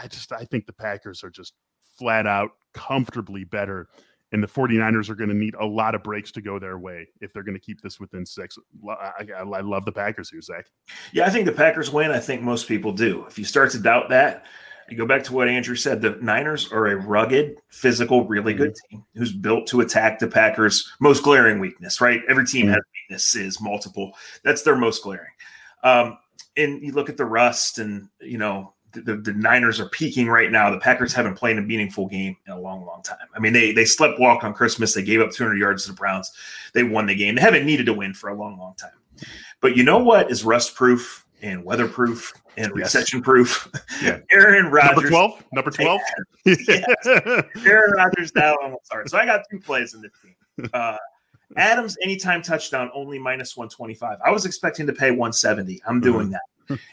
I 0.02 0.06
just 0.08 0.32
I 0.32 0.44
think 0.44 0.66
the 0.66 0.72
Packers 0.72 1.24
are 1.24 1.30
just 1.30 1.54
flat 1.98 2.26
out 2.26 2.50
comfortably 2.74 3.44
better. 3.44 3.88
And 4.32 4.42
the 4.42 4.48
49ers 4.48 5.08
are 5.08 5.14
going 5.14 5.28
to 5.30 5.36
need 5.36 5.54
a 5.54 5.64
lot 5.64 5.94
of 5.94 6.02
breaks 6.02 6.32
to 6.32 6.40
go 6.42 6.58
their 6.58 6.78
way 6.78 7.06
if 7.20 7.32
they're 7.32 7.44
going 7.44 7.54
to 7.54 7.60
keep 7.60 7.80
this 7.80 8.00
within 8.00 8.26
six. 8.26 8.58
I, 8.90 9.12
I, 9.20 9.42
I 9.42 9.60
love 9.60 9.84
the 9.84 9.92
Packers 9.92 10.28
here, 10.28 10.42
Zach. 10.42 10.66
Yeah, 11.12 11.26
I 11.26 11.30
think 11.30 11.46
the 11.46 11.52
Packers 11.52 11.92
win. 11.92 12.10
I 12.10 12.18
think 12.18 12.42
most 12.42 12.66
people 12.66 12.90
do. 12.92 13.24
If 13.26 13.38
you 13.38 13.44
start 13.44 13.70
to 13.70 13.78
doubt 13.78 14.08
that, 14.08 14.44
you 14.90 14.96
go 14.96 15.06
back 15.06 15.22
to 15.24 15.32
what 15.32 15.48
Andrew 15.48 15.76
said. 15.76 16.02
The 16.02 16.18
Niners 16.20 16.72
are 16.72 16.88
a 16.88 16.96
rugged, 16.96 17.60
physical, 17.68 18.26
really 18.26 18.52
good 18.52 18.74
team 18.90 19.04
who's 19.14 19.32
built 19.32 19.68
to 19.68 19.80
attack 19.80 20.18
the 20.18 20.26
Packers' 20.28 20.92
most 21.00 21.22
glaring 21.22 21.60
weakness, 21.60 22.00
right? 22.00 22.20
Every 22.28 22.46
team 22.46 22.66
Mhm. 22.66 22.70
has 22.70 22.82
weaknesses, 23.08 23.60
multiple. 23.60 24.12
That's 24.42 24.62
their 24.62 24.76
most 24.76 25.04
glaring. 25.04 25.32
Um, 25.84 26.18
and 26.56 26.82
you 26.82 26.92
look 26.92 27.08
at 27.08 27.16
the 27.16 27.24
rust, 27.24 27.78
and, 27.78 28.08
you 28.20 28.38
know, 28.38 28.74
the, 29.02 29.16
the, 29.16 29.32
Niners 29.32 29.80
are 29.80 29.88
peaking 29.88 30.28
right 30.28 30.50
now. 30.50 30.70
The 30.70 30.78
Packers 30.78 31.12
haven't 31.12 31.34
played 31.34 31.58
a 31.58 31.62
meaningful 31.62 32.06
game 32.08 32.36
in 32.46 32.52
a 32.52 32.58
long, 32.60 32.84
long 32.84 33.02
time. 33.02 33.18
I 33.34 33.38
mean, 33.38 33.52
they 33.52 33.72
they 33.72 33.84
slept 33.84 34.18
walk 34.18 34.44
on 34.44 34.52
Christmas. 34.54 34.94
They 34.94 35.02
gave 35.02 35.20
up 35.20 35.30
200 35.30 35.56
yards 35.58 35.84
to 35.84 35.90
the 35.90 35.96
Browns. 35.96 36.32
They 36.74 36.82
won 36.84 37.06
the 37.06 37.14
game. 37.14 37.34
They 37.34 37.40
haven't 37.42 37.66
needed 37.66 37.86
to 37.86 37.92
win 37.94 38.14
for 38.14 38.28
a 38.30 38.34
long, 38.34 38.58
long 38.58 38.74
time. 38.74 38.90
But 39.60 39.76
you 39.76 39.82
know 39.84 39.98
what 39.98 40.30
is 40.30 40.44
rust 40.44 40.74
proof 40.74 41.26
and 41.42 41.64
weatherproof 41.64 42.32
and 42.56 42.72
Yes. 42.76 42.94
recession 42.94 43.22
proof? 43.22 43.68
Yeah. 44.02 44.18
Aaron 44.32 44.64
Number 44.64 44.76
Rodgers. 44.76 45.10
12? 45.10 45.44
Number 45.52 45.70
12? 45.72 46.00
Aaron 47.66 47.92
Rodgers 47.92 48.34
now 48.34 48.54
on 48.54 48.76
start. 48.84 49.10
So 49.10 49.18
I 49.18 49.26
got 49.26 49.42
two 49.50 49.60
plays 49.60 49.94
in 49.94 50.02
this 50.02 50.12
team. 50.22 50.70
Uh, 50.72 50.96
Adams 51.56 51.96
anytime 52.02 52.42
touchdown 52.42 52.90
only 52.94 53.18
minus 53.18 53.56
125. 53.56 54.18
I 54.24 54.30
was 54.30 54.44
expecting 54.46 54.86
to 54.86 54.92
pay 54.92 55.10
170. 55.10 55.80
I'm 55.86 56.00
doing 56.00 56.30
that. 56.30 56.40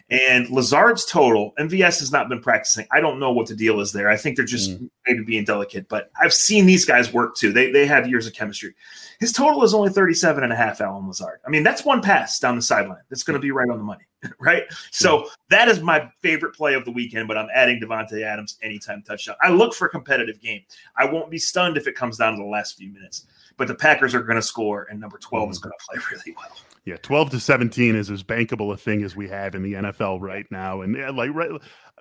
And 0.10 0.50
Lazard's 0.50 1.06
total, 1.06 1.54
MVS 1.60 2.00
has 2.00 2.12
not 2.12 2.30
been 2.30 2.42
practicing. 2.42 2.86
I 2.92 3.02
don't 3.02 3.20
know 3.20 3.32
what 3.32 3.48
the 3.48 3.56
deal 3.56 3.80
is 3.80 3.92
there. 3.92 4.10
I 4.10 4.18
think 4.18 4.36
they're 4.36 4.46
just 4.46 4.72
mm. 4.72 4.90
maybe 5.08 5.24
being 5.24 5.44
delicate, 5.44 5.88
but 5.90 6.12
I've 6.20 6.34
seen 6.34 6.66
these 6.66 6.86
guys 6.86 7.14
work 7.14 7.36
too. 7.36 7.52
They, 7.52 7.72
they 7.72 7.86
have 7.86 8.08
years 8.08 8.28
of 8.28 8.34
chemistry. 8.34 8.76
His 9.20 9.32
total 9.32 9.64
is 9.64 9.74
only 9.74 9.90
37 9.90 10.44
and 10.44 10.52
a 10.52 10.56
half, 10.56 10.82
Allen 10.82 11.08
Lazard. 11.08 11.40
I 11.46 11.50
mean, 11.50 11.64
that's 11.64 11.86
one 11.86 12.02
pass 12.02 12.40
down 12.40 12.56
the 12.56 12.62
sideline. 12.62 13.02
That's 13.10 13.24
going 13.24 13.36
to 13.36 13.40
be 13.40 13.52
right 13.52 13.70
on 13.70 13.78
the 13.78 13.84
money, 13.84 14.04
right? 14.40 14.64
So 14.92 15.30
that 15.50 15.68
is 15.68 15.80
my 15.82 16.10
favorite 16.22 16.56
play 16.56 16.74
of 16.74 16.86
the 16.86 16.92
weekend, 16.92 17.28
but 17.28 17.38
I'm 17.38 17.48
adding 17.54 17.80
Davante 17.80 18.22
Adams 18.24 18.58
anytime 18.62 19.02
touchdown. 19.02 19.36
I 19.42 19.50
look 19.50 19.74
for 19.74 19.88
a 19.88 19.90
competitive 19.90 20.42
game. 20.42 20.62
I 20.98 21.06
won't 21.06 21.32
be 21.32 21.38
stunned 21.38 21.78
if 21.78 21.88
it 21.88 21.96
comes 21.96 22.18
down 22.18 22.34
to 22.34 22.38
the 22.38 22.50
last 22.50 22.78
few 22.78 22.92
minutes, 22.92 23.26
but 23.58 23.68
the 23.68 23.76
Packers 23.76 24.16
are 24.16 24.24
going 24.24 24.36
to 24.36 24.42
score, 24.42 24.88
and 24.90 25.00
number 25.00 25.18
12 25.18 25.52
is 25.52 25.60
going 25.60 25.74
to 25.78 25.86
play 25.86 26.04
really 26.12 26.36
well. 26.36 26.56
Yeah, 26.86 26.98
12 26.98 27.30
to 27.32 27.40
17 27.40 27.96
is 27.96 28.12
as 28.12 28.24
bankable 28.24 28.74
a 28.74 28.78
thing 28.78 29.04
as 29.04 29.16
we 29.16 29.30
have 29.30 29.56
in 29.56 29.64
the 29.64 29.74
NFL 29.74 30.20
right 30.20 30.46
now. 30.52 30.82
And 30.82 30.98
yeah, 30.98 31.12
like 31.12 31.34
right 31.34 31.50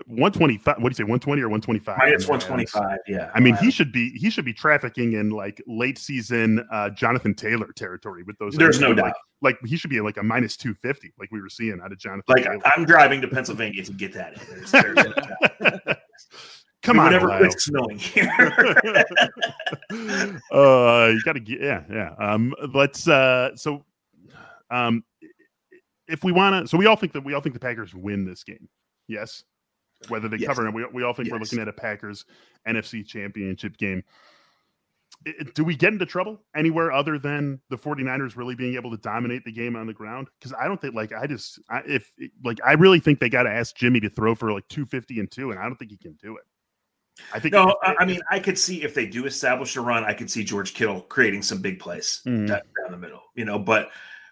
125, 0.07 0.77
what 0.79 0.83
do 0.83 0.89
you 0.89 0.95
say, 0.95 1.05
120 1.05 1.41
or 1.41 1.49
125? 1.49 1.95
It's 1.95 2.27
Minus 2.27 2.29
125, 2.29 2.99
yeah. 3.07 3.31
I 3.33 3.39
mean, 3.39 3.55
he 3.57 3.71
should 3.71 3.93
be 3.93 4.11
he 4.11 4.29
should 4.29 4.45
be 4.45 4.53
trafficking 4.53 5.13
in 5.13 5.31
like 5.31 5.63
late 5.69 5.99
season 5.99 6.67
uh, 6.73 6.91
Jonathan 6.91 7.35
Taylor 7.35 7.71
territory 7.77 8.25
with 8.25 8.37
those. 8.39 8.55
There's 8.55 8.81
no 8.81 8.89
like, 8.89 8.97
doubt. 8.97 9.15
Like 9.41 9.59
he 9.65 9.77
should 9.77 9.91
be 9.91 10.01
like 10.01 10.17
a 10.17 10.23
minus 10.23 10.57
250, 10.57 11.13
like 11.19 11.31
we 11.31 11.41
were 11.41 11.49
seeing 11.49 11.81
out 11.83 11.93
of 11.93 11.99
Jonathan. 11.99 12.25
Like 12.27 12.45
Taylor. 12.45 12.59
I'm 12.65 12.85
driving 12.85 13.21
to 13.21 13.29
Pennsylvania 13.29 13.85
to 13.85 13.93
get 13.93 14.15
that. 14.15 14.35
There's, 14.49 14.71
there's 14.73 14.97
no 14.97 15.13
doubt. 15.71 15.99
Come 16.83 16.97
We 16.97 17.03
on, 17.05 17.13
never 17.13 17.29
quit 17.39 17.61
snowing 17.61 17.99
here. 17.99 18.29
uh, 20.53 21.11
you 21.13 21.23
got 21.25 21.35
to 21.35 21.41
get 21.41 21.61
yeah, 21.61 21.85
yeah. 21.91 22.15
Um, 22.19 22.55
let's 22.75 23.07
uh, 23.07 23.55
so 23.57 23.85
um, 24.71 25.05
if 26.09 26.25
we 26.25 26.33
want 26.33 26.65
to, 26.65 26.69
so 26.69 26.77
we 26.77 26.87
all 26.87 26.97
think 26.97 27.13
that 27.13 27.25
we 27.25 27.35
all 27.35 27.41
think 27.41 27.55
the 27.55 27.61
Packers 27.61 27.95
win 27.95 28.25
this 28.25 28.43
game. 28.43 28.69
Yes, 29.07 29.45
whether 30.09 30.29
they 30.29 30.39
Yes. 30.39 30.49
cover 30.49 30.67
it, 30.67 30.75
we, 30.75 30.85
we 30.93 31.03
all 31.05 31.13
think 31.13 31.31
we're 31.31 31.39
looking 31.39 31.61
at 31.61 31.69
a 31.69 31.73
Packers 31.73 32.25
NFC 32.67 33.07
Championship 33.07 33.77
game. 33.77 34.03
Do 35.55 35.63
we 35.63 35.77
get 35.77 35.93
into 35.93 36.05
trouble 36.07 36.43
anywhere 36.57 36.91
other 36.91 37.17
than 37.17 37.61
the 37.71 37.77
49ers 37.79 38.35
really 38.37 38.57
being 38.57 38.75
able 38.75 38.91
to 38.91 38.97
dominate 38.97 39.45
the 39.45 39.53
game 39.53 39.77
on 39.77 39.87
the 39.87 39.93
ground? 39.93 40.27
Because 40.41 40.53
I 40.61 40.67
don't 40.67 40.81
think, 40.81 40.95
like, 40.97 41.13
I 41.13 41.29
just, 41.29 41.61
I, 41.71 41.81
if, 41.87 42.11
like, 42.43 42.59
I 42.65 42.73
really 42.73 42.99
think 42.99 43.21
they 43.21 43.29
got 43.29 43.45
to 43.45 43.51
ask 43.51 43.77
Jimmy 43.77 44.01
to 44.01 44.11
throw 44.11 44.35
for 44.35 44.51
like 44.53 44.67
250 44.67 45.21
and 45.21 45.31
two, 45.31 45.53
and 45.53 45.61
I 45.61 45.65
don't 45.65 45.77
think 45.77 45.93
he 45.93 45.97
can 45.97 46.15
do 46.21 46.37
it. 46.39 46.43
I 47.33 47.39
think. 47.39 47.53
No, 47.53 47.77
if, 47.83 47.97
I 47.99 48.05
mean, 48.05 48.21
I 48.31 48.39
could 48.39 48.59
see 48.59 48.83
if 48.83 48.95
they 48.95 49.07
do 49.07 49.27
establish 49.27 49.77
a 49.77 49.81
run, 49.81 50.05
I 50.05 50.15
could 50.15 50.31
see 50.31 50.45
George 50.45 50.75
Kittle 50.75 51.03
creating 51.03 51.43
some 51.43 51.61
big 51.61 51.79
plays 51.79 52.23
mm-hmm. 52.27 52.47
down, 52.47 52.61
down 52.81 52.91
the 52.91 52.97
middle. 52.97 53.23
You 53.35 53.45
know, 53.45 53.59
but 53.59 53.91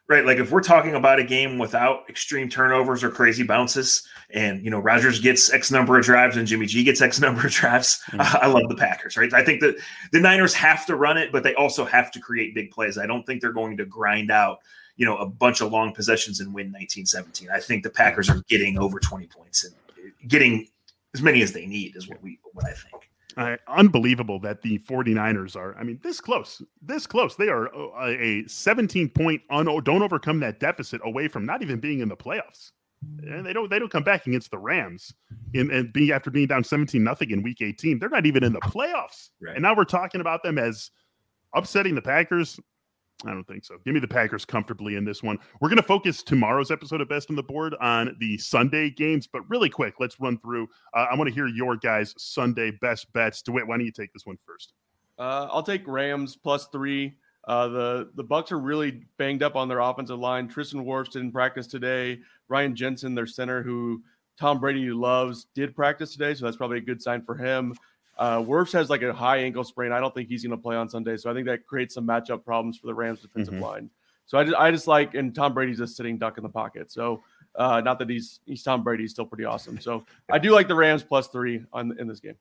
right, 0.09 0.25
like 0.25 0.39
if 0.39 0.51
we're 0.51 0.63
talking 0.63 0.95
about 0.95 1.19
a 1.19 1.25
game 1.25 1.59
without 1.59 2.09
extreme 2.09 2.49
turnovers 2.49 3.05
or 3.05 3.11
crazy 3.11 3.43
bounces, 3.43 4.07
and 4.31 4.63
you 4.63 4.71
know 4.71 4.79
Rodgers 4.79 5.21
gets 5.21 5.53
X 5.53 5.71
number 5.71 5.99
of 5.99 6.05
drives 6.05 6.37
and 6.37 6.47
Jimmy 6.47 6.67
G 6.67 6.83
gets 6.83 7.01
X 7.01 7.21
number 7.21 7.47
of 7.47 7.53
drives, 7.53 8.01
mm-hmm. 8.11 8.21
I, 8.21 8.41
I 8.43 8.47
love 8.47 8.69
the 8.69 8.77
Packers. 8.77 9.17
Right, 9.17 9.33
I 9.33 9.45
think 9.45 9.61
that 9.61 9.77
the 10.13 10.21
Niners 10.21 10.55
have 10.55 10.87
to 10.87 10.97
run 10.97 11.17
it, 11.17 11.33
but 11.33 11.43
they 11.43 11.55
also 11.55 11.85
have 11.85 12.11
to 12.13 12.21
create 12.21 12.55
big 12.55 12.71
plays. 12.71 12.99
I 12.99 13.07
don't 13.07 13.25
think 13.25 13.41
they're 13.41 13.53
going 13.53 13.77
to 13.77 13.85
grind 13.85 14.31
out 14.31 14.59
you 14.97 15.07
know 15.07 15.17
a 15.17 15.27
bunch 15.27 15.61
of 15.61 15.71
long 15.71 15.95
possessions 15.95 16.41
and 16.41 16.49
win 16.55 16.67
1917. 16.67 17.49
I 17.51 17.61
think 17.61 17.83
the 17.83 17.91
Packers 17.91 18.29
are 18.29 18.43
getting 18.49 18.79
over 18.79 18.99
20 18.99 19.27
points 19.27 19.65
and 19.65 19.75
getting 20.29 20.69
as 21.15 21.23
many 21.23 21.43
as 21.43 21.53
they 21.53 21.67
need 21.67 21.97
is 21.97 22.09
what 22.09 22.23
we 22.23 22.39
what 22.62 22.71
I 22.71 22.75
think. 22.75 23.11
Uh, 23.37 23.57
unbelievable 23.69 24.40
that 24.40 24.61
the 24.61 24.81
49ers 24.81 25.55
are 25.55 25.76
i 25.79 25.85
mean 25.85 26.00
this 26.02 26.21
close 26.21 26.61
this 26.83 27.07
close 27.07 27.37
they 27.37 27.49
are 27.49 27.73
uh, 27.75 28.09
a 28.09 28.45
17 28.49 29.09
point 29.11 29.40
un- 29.50 29.67
don't 29.85 30.02
overcome 30.02 30.40
that 30.40 30.59
deficit 30.59 31.00
away 31.05 31.29
from 31.29 31.47
not 31.47 31.62
even 31.62 31.79
being 31.79 32.00
in 32.00 32.09
the 32.09 32.17
playoffs 32.17 32.73
and 33.23 33.47
they 33.47 33.52
don't 33.52 33.71
they 33.71 33.79
don't 33.79 33.90
come 33.93 34.02
back 34.02 34.26
against 34.26 34.50
the 34.50 34.59
rams 34.59 35.14
in 35.55 35.71
and 35.71 35.93
being 35.93 36.11
after 36.11 36.29
being 36.29 36.49
down 36.49 36.64
17 36.64 37.02
nothing 37.02 37.31
in 37.31 37.40
week 37.40 37.62
18 37.62 38.00
they're 38.00 38.09
not 38.09 38.26
even 38.26 38.43
in 38.43 38.52
the 38.52 38.61
playoffs 38.62 39.31
right. 39.40 39.55
and 39.55 39.62
now 39.62 39.76
we're 39.76 39.85
talking 39.85 40.21
about 40.21 40.43
them 40.43 40.59
as 40.59 40.90
upsetting 41.55 41.95
the 41.95 42.02
packers 42.02 42.59
I 43.27 43.31
don't 43.31 43.47
think 43.47 43.65
so. 43.65 43.77
Give 43.85 43.93
me 43.93 44.00
the 44.00 44.09
Packers 44.09 44.45
comfortably 44.45 44.97
in 44.97 45.05
this 45.05 45.23
one. 45.23 45.39
We're 45.61 45.69
going 45.69 45.77
to 45.77 45.83
focus 45.83 46.23
tomorrow's 46.23 46.71
episode 46.71 47.00
of 47.00 47.09
Best 47.09 47.29
on 47.29 47.37
the 47.37 47.43
Board 47.43 47.75
on 47.81 48.17
the 48.19 48.39
Sunday 48.39 48.91
games, 48.91 49.27
but 49.27 49.49
really 49.50 49.69
quick, 49.69 49.95
let's 50.00 50.19
run 50.21 50.39
through. 50.39 50.69
Uh, 50.95 51.07
I 51.11 51.15
want 51.17 51.29
to 51.29 51.35
hear 51.35 51.47
your 51.47 51.77
guys' 51.77 52.15
Sunday 52.17 52.71
best 52.81 53.12
bets. 53.12 53.43
DeWitt, 53.43 53.67
why 53.67 53.77
don't 53.77 53.85
you 53.85 53.93
take 53.93 54.12
this 54.12 54.25
one 54.25 54.39
first? 54.47 54.73
Uh, 55.19 55.49
I'll 55.50 55.62
take 55.62 55.87
Rams 55.87 56.37
plus 56.37 56.69
three. 56.69 57.15
Uh, 57.47 57.69
the 57.69 58.11
the 58.15 58.25
Bucs 58.25 58.53
are 58.53 58.59
really 58.59 59.03
banged 59.19 59.43
up 59.43 59.57
on 59.57 59.69
their 59.69 59.81
offensive 59.81 60.19
line. 60.19 60.49
Tristan 60.49 60.85
Wirfs 60.85 61.11
didn't 61.11 61.33
practice 61.33 61.67
today. 61.67 62.21
Ryan 62.49 62.75
Jensen, 62.75 63.15
their 63.15 63.27
center, 63.27 63.62
who 63.62 64.03
Tom 64.39 64.61
Brady 64.61 64.91
loves, 64.91 65.47
did 65.55 65.75
practice 65.75 66.12
today, 66.12 66.35
so 66.35 66.45
that's 66.45 66.57
probably 66.57 66.79
a 66.79 66.83
good 66.83 67.03
sign 67.03 67.23
for 67.23 67.35
him. 67.35 67.75
Uh, 68.21 68.39
Wirfs 68.39 68.73
has 68.75 68.91
like 68.91 69.03
a 69.03 69.15
high 69.15 69.39
ankle 69.39 69.65
sprain. 69.65 69.93
I 69.93 69.99
don't 69.99 70.15
think 70.15 70.29
he's 70.29 70.43
going 70.43 70.57
to 70.57 70.62
play 70.62 70.77
on 70.77 70.91
Sunday, 70.91 71.17
so 71.17 71.31
I 71.31 71.35
think 71.35 71.47
that 71.47 71.67
creates 71.67 71.95
some 71.95 72.07
matchup 72.07 72.45
problems 72.45 72.77
for 72.77 72.87
the 72.87 72.95
Rams 72.95 73.21
defensive 73.21 73.55
mm-hmm. 73.55 73.62
line. 73.62 73.91
So 74.27 74.39
I 74.39 74.45
just, 74.45 74.57
I 74.57 74.71
just 74.71 74.87
like, 74.87 75.15
and 75.15 75.35
Tom 75.35 75.55
Brady's 75.55 75.79
just 75.79 75.97
sitting 75.97 76.19
duck 76.19 76.37
in 76.37 76.45
the 76.45 76.50
pocket. 76.50 76.93
So 76.93 77.23
uh, 77.57 77.81
not 77.81 77.99
that 77.99 78.11
he's 78.11 78.41
he's 78.45 78.62
Tom 78.62 78.85
Brady, 78.85 79.05
he's 79.05 79.12
still 79.12 79.25
pretty 79.25 79.45
awesome. 79.45 79.81
So 79.81 80.05
I 80.31 80.39
do 80.39 80.53
like 80.53 80.69
the 80.69 80.75
Rams 80.75 81.03
plus 81.03 81.29
three 81.29 81.65
on 81.73 81.99
in 81.99 82.07
this 82.07 82.21
game. 82.21 82.37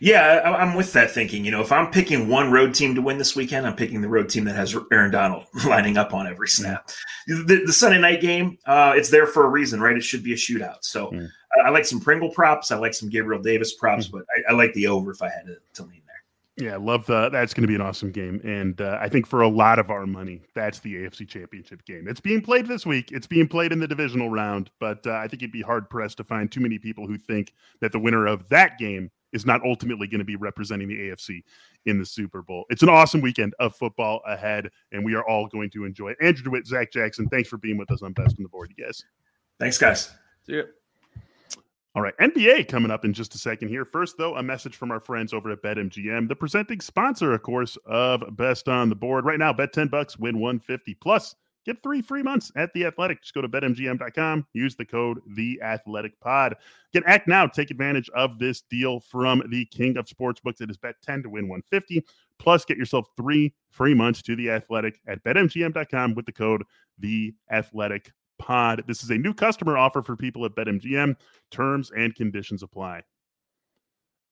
Yeah, 0.00 0.42
I'm 0.44 0.76
with 0.76 0.92
that 0.92 1.10
thinking. 1.10 1.44
You 1.44 1.50
know, 1.50 1.60
if 1.60 1.72
I'm 1.72 1.90
picking 1.90 2.28
one 2.28 2.52
road 2.52 2.74
team 2.74 2.94
to 2.94 3.02
win 3.02 3.18
this 3.18 3.34
weekend, 3.34 3.66
I'm 3.66 3.74
picking 3.74 4.00
the 4.00 4.08
road 4.08 4.28
team 4.28 4.44
that 4.44 4.54
has 4.54 4.76
Aaron 4.92 5.10
Donald 5.10 5.46
lining 5.66 5.96
up 5.96 6.14
on 6.14 6.28
every 6.28 6.48
snap. 6.48 6.88
Mm. 7.28 7.46
The, 7.48 7.64
the, 7.66 7.72
Sunday 7.72 7.98
night 7.98 8.20
game, 8.20 8.58
uh, 8.66 8.92
it's 8.94 9.10
there 9.10 9.26
for 9.26 9.44
a 9.44 9.48
reason, 9.48 9.80
right? 9.80 9.96
It 9.96 10.04
should 10.04 10.22
be 10.22 10.32
a 10.32 10.36
shootout. 10.36 10.78
So 10.82 11.10
mm. 11.10 11.28
I, 11.56 11.68
I, 11.68 11.70
like 11.70 11.84
some 11.84 12.00
Pringle 12.00 12.30
props. 12.30 12.70
I 12.70 12.76
like 12.76 12.94
some 12.94 13.08
Gabriel 13.08 13.42
Davis 13.42 13.74
props, 13.74 14.08
mm. 14.08 14.12
but 14.12 14.22
I, 14.36 14.52
I, 14.52 14.54
like 14.54 14.72
the 14.74 14.86
over 14.86 15.10
if 15.10 15.22
I 15.22 15.28
had 15.28 15.46
to, 15.46 15.56
to 15.74 15.82
lean 15.82 16.02
there. 16.06 16.68
Yeah, 16.68 16.76
love 16.76 17.06
that. 17.06 17.32
that's 17.32 17.54
going 17.54 17.62
to 17.62 17.68
be 17.68 17.74
an 17.74 17.80
awesome 17.80 18.10
game. 18.10 18.40
And 18.44 18.80
uh, 18.80 18.98
I 19.00 19.08
think 19.08 19.26
for 19.26 19.42
a 19.42 19.48
lot 19.48 19.78
of 19.78 19.90
our 19.90 20.06
money, 20.06 20.42
that's 20.54 20.80
the 20.80 20.94
AFC 20.96 21.28
Championship 21.28 21.84
game. 21.84 22.08
It's 22.08 22.20
being 22.20 22.40
played 22.40 22.66
this 22.66 22.84
week. 22.84 23.12
It's 23.12 23.26
being 23.26 23.46
played 23.46 23.72
in 23.72 23.78
the 23.78 23.88
divisional 23.88 24.28
round, 24.28 24.70
but 24.80 25.06
uh, 25.06 25.12
I 25.12 25.28
think 25.28 25.42
you'd 25.42 25.52
be 25.52 25.62
hard 25.62 25.88
pressed 25.88 26.16
to 26.18 26.24
find 26.24 26.50
too 26.50 26.60
many 26.60 26.78
people 26.78 27.06
who 27.06 27.16
think 27.16 27.52
that 27.80 27.92
the 27.92 27.98
winner 27.98 28.26
of 28.26 28.48
that 28.48 28.78
game 28.78 29.10
is 29.32 29.44
not 29.46 29.62
ultimately 29.64 30.06
going 30.06 30.20
to 30.20 30.24
be 30.24 30.36
representing 30.36 30.88
the 30.88 30.96
AFC 30.96 31.42
in 31.86 31.98
the 31.98 32.06
Super 32.06 32.42
Bowl. 32.42 32.64
It's 32.70 32.82
an 32.82 32.88
awesome 32.88 33.20
weekend 33.20 33.54
of 33.58 33.74
football 33.76 34.20
ahead, 34.26 34.70
and 34.92 35.04
we 35.04 35.14
are 35.14 35.26
all 35.28 35.46
going 35.46 35.70
to 35.70 35.84
enjoy 35.84 36.10
it. 36.10 36.18
Andrew 36.20 36.44
DeWitt, 36.44 36.66
Zach 36.66 36.92
Jackson, 36.92 37.28
thanks 37.28 37.48
for 37.48 37.58
being 37.58 37.76
with 37.76 37.90
us 37.90 38.02
on 38.02 38.12
Best 38.12 38.36
on 38.38 38.42
the 38.42 38.48
Board, 38.48 38.72
you 38.76 38.84
guys. 38.84 39.02
Thanks, 39.58 39.78
guys. 39.78 40.12
See 40.46 40.54
you. 40.54 40.64
All 41.94 42.02
right, 42.02 42.16
NBA 42.18 42.68
coming 42.68 42.90
up 42.90 43.04
in 43.04 43.12
just 43.12 43.34
a 43.34 43.38
second 43.38 43.68
here. 43.68 43.84
First, 43.84 44.16
though, 44.18 44.36
a 44.36 44.42
message 44.42 44.76
from 44.76 44.90
our 44.90 45.00
friends 45.00 45.32
over 45.32 45.50
at 45.50 45.62
BetMGM, 45.62 46.28
the 46.28 46.36
presenting 46.36 46.80
sponsor, 46.80 47.32
of 47.32 47.42
course, 47.42 47.78
of 47.86 48.22
Best 48.36 48.68
on 48.68 48.88
the 48.88 48.94
Board. 48.94 49.24
Right 49.24 49.38
now, 49.38 49.52
bet 49.52 49.72
10 49.72 49.88
bucks, 49.88 50.18
win 50.18 50.38
150 50.38 50.94
plus. 50.94 51.34
Get 51.64 51.82
three 51.82 52.00
free 52.00 52.22
months 52.22 52.52
at 52.56 52.72
The 52.72 52.86
Athletic. 52.86 53.20
Just 53.22 53.34
go 53.34 53.42
to 53.42 53.48
betmgm.com, 53.48 54.46
use 54.54 54.76
the 54.76 54.84
code 54.84 55.20
The 55.34 55.60
Athletic 55.62 56.18
Pod. 56.20 56.56
Get 56.92 57.02
act 57.06 57.28
now. 57.28 57.46
Take 57.46 57.70
advantage 57.70 58.08
of 58.14 58.38
this 58.38 58.62
deal 58.70 59.00
from 59.00 59.42
the 59.50 59.66
king 59.66 59.96
of 59.96 60.06
sportsbooks. 60.06 60.60
It 60.60 60.70
is 60.70 60.76
bet 60.76 60.94
10 61.02 61.24
to 61.24 61.28
win 61.28 61.48
150. 61.48 62.04
Plus, 62.38 62.64
get 62.64 62.78
yourself 62.78 63.08
three 63.16 63.52
free 63.70 63.92
months 63.92 64.22
to 64.22 64.36
The 64.36 64.50
Athletic 64.50 65.00
at 65.06 65.22
betmgm.com 65.24 66.14
with 66.14 66.26
the 66.26 66.32
code 66.32 66.62
The 66.98 67.34
Athletic 67.50 68.12
Pod. 68.38 68.84
This 68.86 69.02
is 69.02 69.10
a 69.10 69.18
new 69.18 69.34
customer 69.34 69.76
offer 69.76 70.02
for 70.02 70.16
people 70.16 70.44
at 70.44 70.54
BetMGM. 70.54 71.16
Terms 71.50 71.90
and 71.96 72.14
conditions 72.14 72.62
apply. 72.62 73.02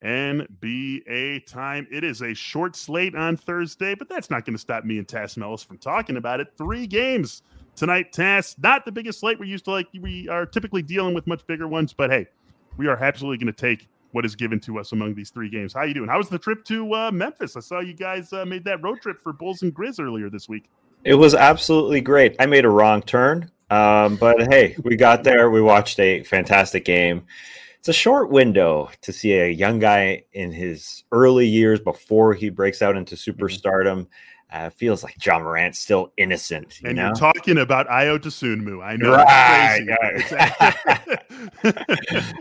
NBA 0.05 1.47
time. 1.47 1.87
It 1.91 2.05
is 2.05 2.23
a 2.23 2.35
short 2.35 2.77
slate 2.77 3.15
on 3.15 3.37
Thursday, 3.37 3.95
but 3.95 4.09
that's 4.09 4.31
not 4.31 4.45
going 4.45 4.55
to 4.55 4.61
stop 4.61 4.85
me 4.85 4.99
and 4.99 5.09
Tas 5.09 5.37
Melas 5.37 5.63
from 5.63 5.79
talking 5.79 6.17
about 6.17 6.41
it. 6.41 6.49
Three 6.59 6.87
games 6.87 7.43
tonight, 7.75 8.13
Tas. 8.13 8.57
Not 8.59 8.85
the 8.85 8.93
biggest 8.93 9.21
slate 9.21 9.39
we're 9.39 9.47
used 9.47 9.65
to 9.65 9.71
like. 9.71 9.89
We 9.99 10.29
are 10.29 10.45
typically 10.45 10.83
dealing 10.83 11.15
with 11.15 11.27
much 11.27 11.47
bigger 11.47 11.67
ones, 11.67 11.93
but 11.93 12.11
hey, 12.11 12.27
we 12.77 12.87
are 12.89 13.03
absolutely 13.03 13.39
going 13.39 13.53
to 13.53 13.61
take 13.61 13.89
what 14.13 14.25
is 14.25 14.35
given 14.35 14.61
to 14.61 14.79
us 14.79 14.93
among 14.93 15.15
these 15.15 15.31
three 15.31 15.51
games. 15.51 15.73
How 15.73 15.81
are 15.81 15.87
you 15.87 15.95
doing? 15.95 16.09
How 16.09 16.19
was 16.19 16.29
the 16.29 16.39
trip 16.39 16.65
to 16.67 16.95
uh, 16.95 17.11
Memphis? 17.11 17.57
I 17.57 17.61
saw 17.61 17.81
you 17.81 17.95
guys 17.95 18.33
uh, 18.33 18.45
made 18.45 18.65
that 18.65 18.83
road 18.83 19.01
trip 19.01 19.21
for 19.21 19.33
Bulls 19.33 19.63
and 19.63 19.75
Grizz 19.75 20.01
earlier 20.01 20.31
this 20.31 20.49
week. 20.49 20.71
It 21.05 21.15
was 21.15 21.35
absolutely 21.35 22.01
great. 22.01 22.37
I 22.41 22.47
made 22.47 22.65
a 22.65 22.71
wrong 22.71 23.03
turn, 23.03 23.51
um, 23.71 24.17
but 24.17 24.53
hey, 24.53 24.77
we 24.83 24.97
got 24.97 25.25
there. 25.25 25.51
We 25.51 25.61
watched 25.61 25.99
a 26.01 26.23
fantastic 26.23 26.85
game 26.85 27.27
it's 27.87 27.97
a 27.97 28.01
short 28.01 28.31
window 28.31 28.91
to 29.03 29.13
see 29.13 29.35
a 29.35 29.49
young 29.49 29.79
guy 29.79 30.25
in 30.33 30.51
his 30.51 31.05
early 31.13 31.47
years 31.47 31.79
before 31.79 32.35
he 32.35 32.51
breaks 32.51 32.83
out 32.83 32.97
into 32.97 33.15
mm-hmm. 33.15 33.41
superstardom. 33.41 34.09
Uh, 34.51 34.71
feels 34.71 35.05
like 35.05 35.25
Ja 35.25 35.39
Morant's 35.39 35.79
still 35.79 36.13
innocent. 36.17 36.81
You 36.83 36.89
and 36.89 36.97
know? 36.97 37.05
you're 37.07 37.15
talking 37.15 37.59
about 37.59 37.87
Ayo 37.87 38.19
Dosunmu. 38.19 38.85
I 38.85 38.97
know. 38.97 39.13
Right. 39.13 39.87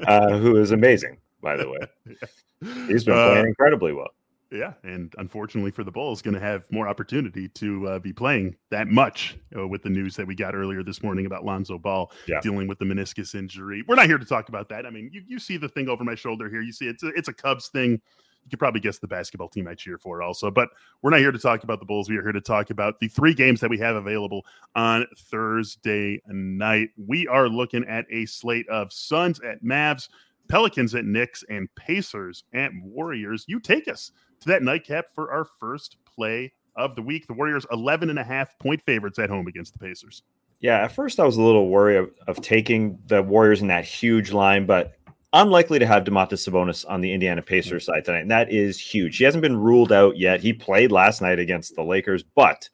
uh, 0.07 0.35
who 0.39 0.57
is 0.57 0.71
amazing, 0.71 1.17
by 1.41 1.57
the 1.57 1.69
way. 1.69 1.79
He's 2.87 3.03
been 3.03 3.13
playing 3.13 3.45
uh, 3.45 3.47
incredibly 3.47 3.93
well. 3.93 4.15
Yeah, 4.51 4.73
and 4.83 5.13
unfortunately 5.17 5.71
for 5.71 5.83
the 5.83 5.91
Bulls, 5.91 6.21
going 6.21 6.35
to 6.35 6.39
have 6.39 6.71
more 6.71 6.87
opportunity 6.87 7.47
to 7.49 7.87
uh, 7.87 7.99
be 7.99 8.13
playing 8.13 8.55
that 8.69 8.87
much 8.87 9.37
uh, 9.57 9.67
with 9.67 9.81
the 9.81 9.89
news 9.89 10.15
that 10.15 10.27
we 10.27 10.35
got 10.35 10.53
earlier 10.53 10.83
this 10.83 11.01
morning 11.01 11.25
about 11.25 11.43
Lonzo 11.43 11.79
Ball 11.79 12.11
yeah. 12.27 12.39
dealing 12.41 12.67
with 12.67 12.77
the 12.77 12.85
meniscus 12.85 13.33
injury. 13.33 13.83
We're 13.87 13.95
not 13.95 14.05
here 14.05 14.19
to 14.19 14.25
talk 14.25 14.49
about 14.49 14.69
that. 14.69 14.85
I 14.85 14.91
mean, 14.91 15.09
you, 15.11 15.23
you 15.27 15.39
see 15.39 15.57
the 15.57 15.67
thing 15.67 15.89
over 15.89 16.03
my 16.03 16.15
shoulder 16.15 16.47
here. 16.47 16.61
You 16.61 16.71
see 16.71 16.87
it's 16.87 17.01
a, 17.03 17.07
it's 17.09 17.27
a 17.27 17.33
Cubs 17.33 17.69
thing. 17.69 17.93
You 18.43 18.49
could 18.51 18.59
probably 18.59 18.81
guess 18.81 18.99
the 18.99 19.07
basketball 19.07 19.49
team 19.49 19.67
I 19.67 19.73
cheer 19.73 19.97
for 19.97 20.21
also, 20.21 20.51
but 20.51 20.69
we're 21.01 21.09
not 21.09 21.19
here 21.19 21.31
to 21.31 21.39
talk 21.39 21.63
about 21.63 21.79
the 21.79 21.85
Bulls. 21.85 22.07
We 22.07 22.17
are 22.17 22.21
here 22.21 22.31
to 22.31 22.41
talk 22.41 22.69
about 22.69 22.99
the 22.99 23.07
three 23.07 23.33
games 23.33 23.59
that 23.61 23.71
we 23.71 23.79
have 23.79 23.95
available 23.95 24.45
on 24.75 25.07
Thursday 25.17 26.21
night. 26.27 26.89
We 26.95 27.27
are 27.27 27.49
looking 27.49 27.83
at 27.85 28.05
a 28.11 28.27
slate 28.27 28.69
of 28.69 28.93
Suns 28.93 29.39
at 29.39 29.63
Mavs, 29.63 30.09
Pelicans 30.47 30.93
at 30.93 31.05
Knicks, 31.05 31.43
and 31.49 31.73
Pacers 31.73 32.43
at 32.53 32.71
Warriors. 32.83 33.45
You 33.47 33.59
take 33.59 33.87
us 33.87 34.11
to 34.45 34.51
that 34.51 34.63
nightcap 34.63 35.07
for 35.13 35.31
our 35.31 35.45
first 35.59 35.97
play 36.05 36.53
of 36.75 36.95
the 36.95 37.01
week. 37.01 37.27
The 37.27 37.33
Warriors 37.33 37.65
11 37.71 38.09
and 38.09 38.19
a 38.19 38.23
half 38.23 38.57
point 38.59 38.81
favorites 38.81 39.19
at 39.19 39.29
home 39.29 39.47
against 39.47 39.73
the 39.73 39.79
Pacers. 39.79 40.23
Yeah, 40.59 40.83
at 40.83 40.91
first 40.91 41.19
I 41.19 41.25
was 41.25 41.37
a 41.37 41.41
little 41.41 41.69
worried 41.69 41.97
of, 41.97 42.11
of 42.27 42.41
taking 42.41 42.97
the 43.07 43.21
Warriors 43.21 43.61
in 43.61 43.67
that 43.67 43.85
huge 43.85 44.31
line, 44.31 44.65
but 44.65 44.93
unlikely 45.33 45.79
to 45.79 45.87
have 45.87 46.03
Domantas 46.03 46.47
Sabonis 46.47 46.85
on 46.87 47.01
the 47.01 47.11
Indiana 47.11 47.41
Pacers 47.41 47.85
side 47.85 48.05
tonight. 48.05 48.21
And 48.21 48.31
that 48.31 48.51
is 48.51 48.79
huge. 48.79 49.17
He 49.17 49.23
hasn't 49.23 49.41
been 49.41 49.57
ruled 49.57 49.91
out 49.91 50.17
yet. 50.17 50.39
He 50.39 50.53
played 50.53 50.91
last 50.91 51.21
night 51.21 51.39
against 51.39 51.75
the 51.75 51.83
Lakers, 51.83 52.23
but 52.23 52.69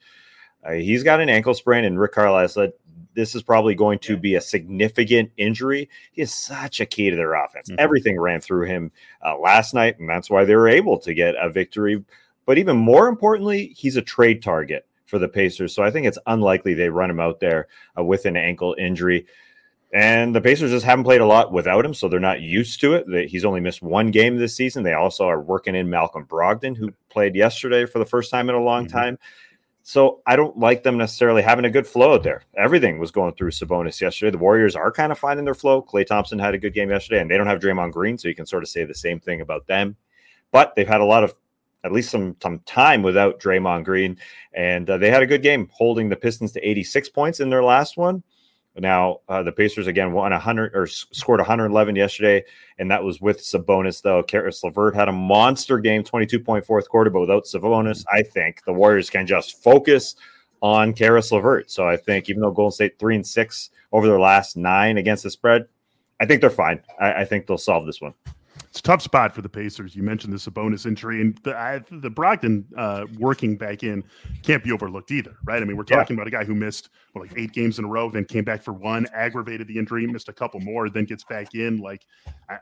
uh, 0.63 0.73
he's 0.73 1.03
got 1.03 1.19
an 1.19 1.29
ankle 1.29 1.53
sprain, 1.53 1.85
and 1.85 1.99
Rick 1.99 2.11
Carlisle 2.11 2.49
said 2.49 2.73
this 3.13 3.35
is 3.35 3.43
probably 3.43 3.75
going 3.75 3.99
to 3.99 4.17
be 4.17 4.35
a 4.35 4.41
significant 4.41 5.31
injury. 5.37 5.89
He 6.11 6.21
is 6.21 6.33
such 6.33 6.79
a 6.79 6.85
key 6.85 7.09
to 7.09 7.15
their 7.15 7.33
offense. 7.33 7.69
Mm-hmm. 7.69 7.79
Everything 7.79 8.19
ran 8.19 8.41
through 8.41 8.67
him 8.67 8.91
uh, 9.25 9.37
last 9.37 9.73
night, 9.73 9.99
and 9.99 10.09
that's 10.09 10.29
why 10.29 10.45
they 10.45 10.55
were 10.55 10.69
able 10.69 10.97
to 10.99 11.13
get 11.13 11.35
a 11.41 11.49
victory. 11.49 12.03
But 12.45 12.57
even 12.57 12.77
more 12.77 13.07
importantly, 13.07 13.73
he's 13.77 13.97
a 13.97 14.01
trade 14.01 14.41
target 14.41 14.85
for 15.05 15.19
the 15.19 15.27
Pacers. 15.27 15.75
So 15.75 15.83
I 15.83 15.91
think 15.91 16.07
it's 16.07 16.17
unlikely 16.25 16.73
they 16.73 16.89
run 16.89 17.09
him 17.09 17.19
out 17.19 17.39
there 17.39 17.67
uh, 17.97 18.03
with 18.03 18.25
an 18.25 18.37
ankle 18.37 18.75
injury. 18.79 19.27
And 19.93 20.33
the 20.33 20.39
Pacers 20.39 20.71
just 20.71 20.85
haven't 20.85 21.03
played 21.03 21.19
a 21.19 21.25
lot 21.25 21.51
without 21.51 21.85
him, 21.85 21.93
so 21.93 22.07
they're 22.07 22.19
not 22.19 22.39
used 22.39 22.79
to 22.79 22.93
it. 22.93 23.29
He's 23.29 23.43
only 23.43 23.59
missed 23.59 23.81
one 23.81 24.09
game 24.09 24.37
this 24.37 24.55
season. 24.55 24.83
They 24.83 24.93
also 24.93 25.25
are 25.25 25.41
working 25.41 25.75
in 25.75 25.89
Malcolm 25.89 26.25
Brogdon, 26.25 26.77
who 26.77 26.93
played 27.09 27.35
yesterday 27.35 27.85
for 27.85 27.99
the 27.99 28.05
first 28.05 28.31
time 28.31 28.47
in 28.47 28.55
a 28.55 28.63
long 28.63 28.85
mm-hmm. 28.85 28.97
time. 28.97 29.19
So 29.83 30.21
I 30.27 30.35
don't 30.35 30.57
like 30.57 30.83
them 30.83 30.97
necessarily 30.97 31.41
having 31.41 31.65
a 31.65 31.69
good 31.69 31.87
flow 31.87 32.13
out 32.13 32.23
there. 32.23 32.43
Everything 32.55 32.99
was 32.99 33.11
going 33.11 33.33
through 33.33 33.51
Sabonis 33.51 33.99
yesterday. 33.99 34.31
The 34.31 34.37
Warriors 34.37 34.75
are 34.75 34.91
kind 34.91 35.11
of 35.11 35.17
finding 35.17 35.45
their 35.45 35.55
flow. 35.55 35.81
Klay 35.81 36.05
Thompson 36.05 36.37
had 36.37 36.53
a 36.53 36.59
good 36.59 36.73
game 36.73 36.89
yesterday, 36.89 37.19
and 37.19 37.29
they 37.29 37.37
don't 37.37 37.47
have 37.47 37.59
Draymond 37.59 37.91
Green, 37.91 38.17
so 38.17 38.27
you 38.27 38.35
can 38.35 38.45
sort 38.45 38.63
of 38.63 38.69
say 38.69 38.83
the 38.83 38.93
same 38.93 39.19
thing 39.19 39.41
about 39.41 39.67
them. 39.67 39.95
but 40.51 40.75
they've 40.75 40.87
had 40.87 41.01
a 41.01 41.05
lot 41.05 41.23
of 41.23 41.33
at 41.83 41.91
least 41.91 42.11
some, 42.11 42.35
some 42.41 42.59
time 42.59 43.01
without 43.01 43.39
Draymond 43.39 43.85
Green. 43.85 44.17
And 44.53 44.89
uh, 44.89 44.97
they 44.97 45.09
had 45.09 45.23
a 45.23 45.27
good 45.27 45.41
game 45.41 45.69
holding 45.71 46.09
the 46.09 46.15
Pistons 46.15 46.51
to 46.53 46.67
86 46.67 47.09
points 47.09 47.39
in 47.39 47.49
their 47.49 47.63
last 47.63 47.97
one. 47.97 48.23
Now 48.77 49.19
uh, 49.27 49.43
the 49.43 49.51
Pacers 49.51 49.87
again 49.87 50.13
won 50.13 50.31
100 50.31 50.71
or 50.73 50.87
scored 50.87 51.39
111 51.39 51.95
yesterday, 51.95 52.43
and 52.79 52.89
that 52.89 53.03
was 53.03 53.19
with 53.19 53.39
Sabonis. 53.41 54.01
Though 54.01 54.23
Caris 54.23 54.63
LeVert 54.63 54.95
had 54.95 55.09
a 55.09 55.13
monster 55.13 55.77
game, 55.79 56.03
22 56.03 56.39
point 56.39 56.65
fourth 56.65 56.87
quarter, 56.87 57.09
but 57.09 57.21
without 57.21 57.43
Sabonis, 57.43 58.05
I 58.11 58.23
think 58.23 58.63
the 58.65 58.73
Warriors 58.73 59.09
can 59.09 59.27
just 59.27 59.61
focus 59.61 60.15
on 60.61 60.93
Caris 60.93 61.31
LeVert. 61.31 61.69
So 61.69 61.87
I 61.87 61.97
think 61.97 62.29
even 62.29 62.41
though 62.41 62.51
Golden 62.51 62.71
State 62.71 62.97
three 62.97 63.15
and 63.15 63.27
six 63.27 63.71
over 63.91 64.07
their 64.07 64.19
last 64.19 64.55
nine 64.55 64.97
against 64.97 65.23
the 65.23 65.31
spread, 65.31 65.67
I 66.19 66.25
think 66.25 66.39
they're 66.39 66.49
fine. 66.49 66.81
I, 66.99 67.13
I 67.13 67.25
think 67.25 67.47
they'll 67.47 67.57
solve 67.57 67.85
this 67.85 67.99
one 67.99 68.13
it's 68.71 68.79
a 68.79 68.83
tough 68.83 69.01
spot 69.01 69.35
for 69.35 69.41
the 69.41 69.49
Pacers. 69.49 69.97
You 69.97 70.01
mentioned 70.01 70.31
the 70.31 70.37
Sabonis 70.37 70.85
injury, 70.85 71.19
and 71.19 71.37
the 71.43 71.53
I, 71.53 71.79
the 71.91 72.09
Brogdon 72.09 72.63
uh, 72.77 73.05
working 73.19 73.57
back 73.57 73.83
in 73.83 74.01
can't 74.43 74.63
be 74.63 74.71
overlooked 74.71 75.11
either, 75.11 75.35
right? 75.43 75.61
I 75.61 75.65
mean, 75.65 75.75
we're 75.75 75.83
talking 75.83 76.15
yeah. 76.15 76.21
about 76.21 76.27
a 76.27 76.31
guy 76.31 76.45
who 76.45 76.55
missed 76.55 76.87
well, 77.13 77.25
like 77.25 77.37
eight 77.37 77.51
games 77.51 77.79
in 77.79 77.85
a 77.85 77.87
row, 77.89 78.09
then 78.09 78.23
came 78.23 78.45
back 78.45 78.63
for 78.63 78.71
one, 78.71 79.07
aggravated 79.13 79.67
the 79.67 79.77
injury, 79.77 80.07
missed 80.07 80.29
a 80.29 80.33
couple 80.33 80.61
more, 80.61 80.89
then 80.89 81.03
gets 81.03 81.25
back 81.25 81.53
in 81.53 81.79
like 81.79 82.05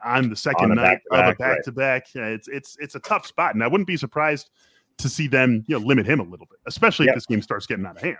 on 0.03 0.31
the 0.31 0.35
second 0.35 0.71
on 0.71 0.77
night 0.77 0.99
of 1.11 1.27
a 1.27 1.35
back 1.35 1.63
to 1.65 1.71
back. 1.71 2.07
It's 2.15 2.47
it's 2.47 2.75
it's 2.79 2.95
a 2.95 2.99
tough 3.01 3.27
spot, 3.27 3.53
and 3.53 3.63
I 3.63 3.67
wouldn't 3.67 3.87
be 3.87 3.95
surprised 3.95 4.49
to 4.97 5.09
see 5.09 5.27
them 5.27 5.63
you 5.67 5.79
know 5.79 5.85
limit 5.85 6.07
him 6.07 6.19
a 6.19 6.23
little 6.23 6.47
bit, 6.47 6.57
especially 6.65 7.07
if 7.07 7.13
this 7.13 7.27
game 7.27 7.43
starts 7.43 7.67
getting 7.67 7.85
out 7.85 7.97
of 7.97 8.01
hand. 8.01 8.17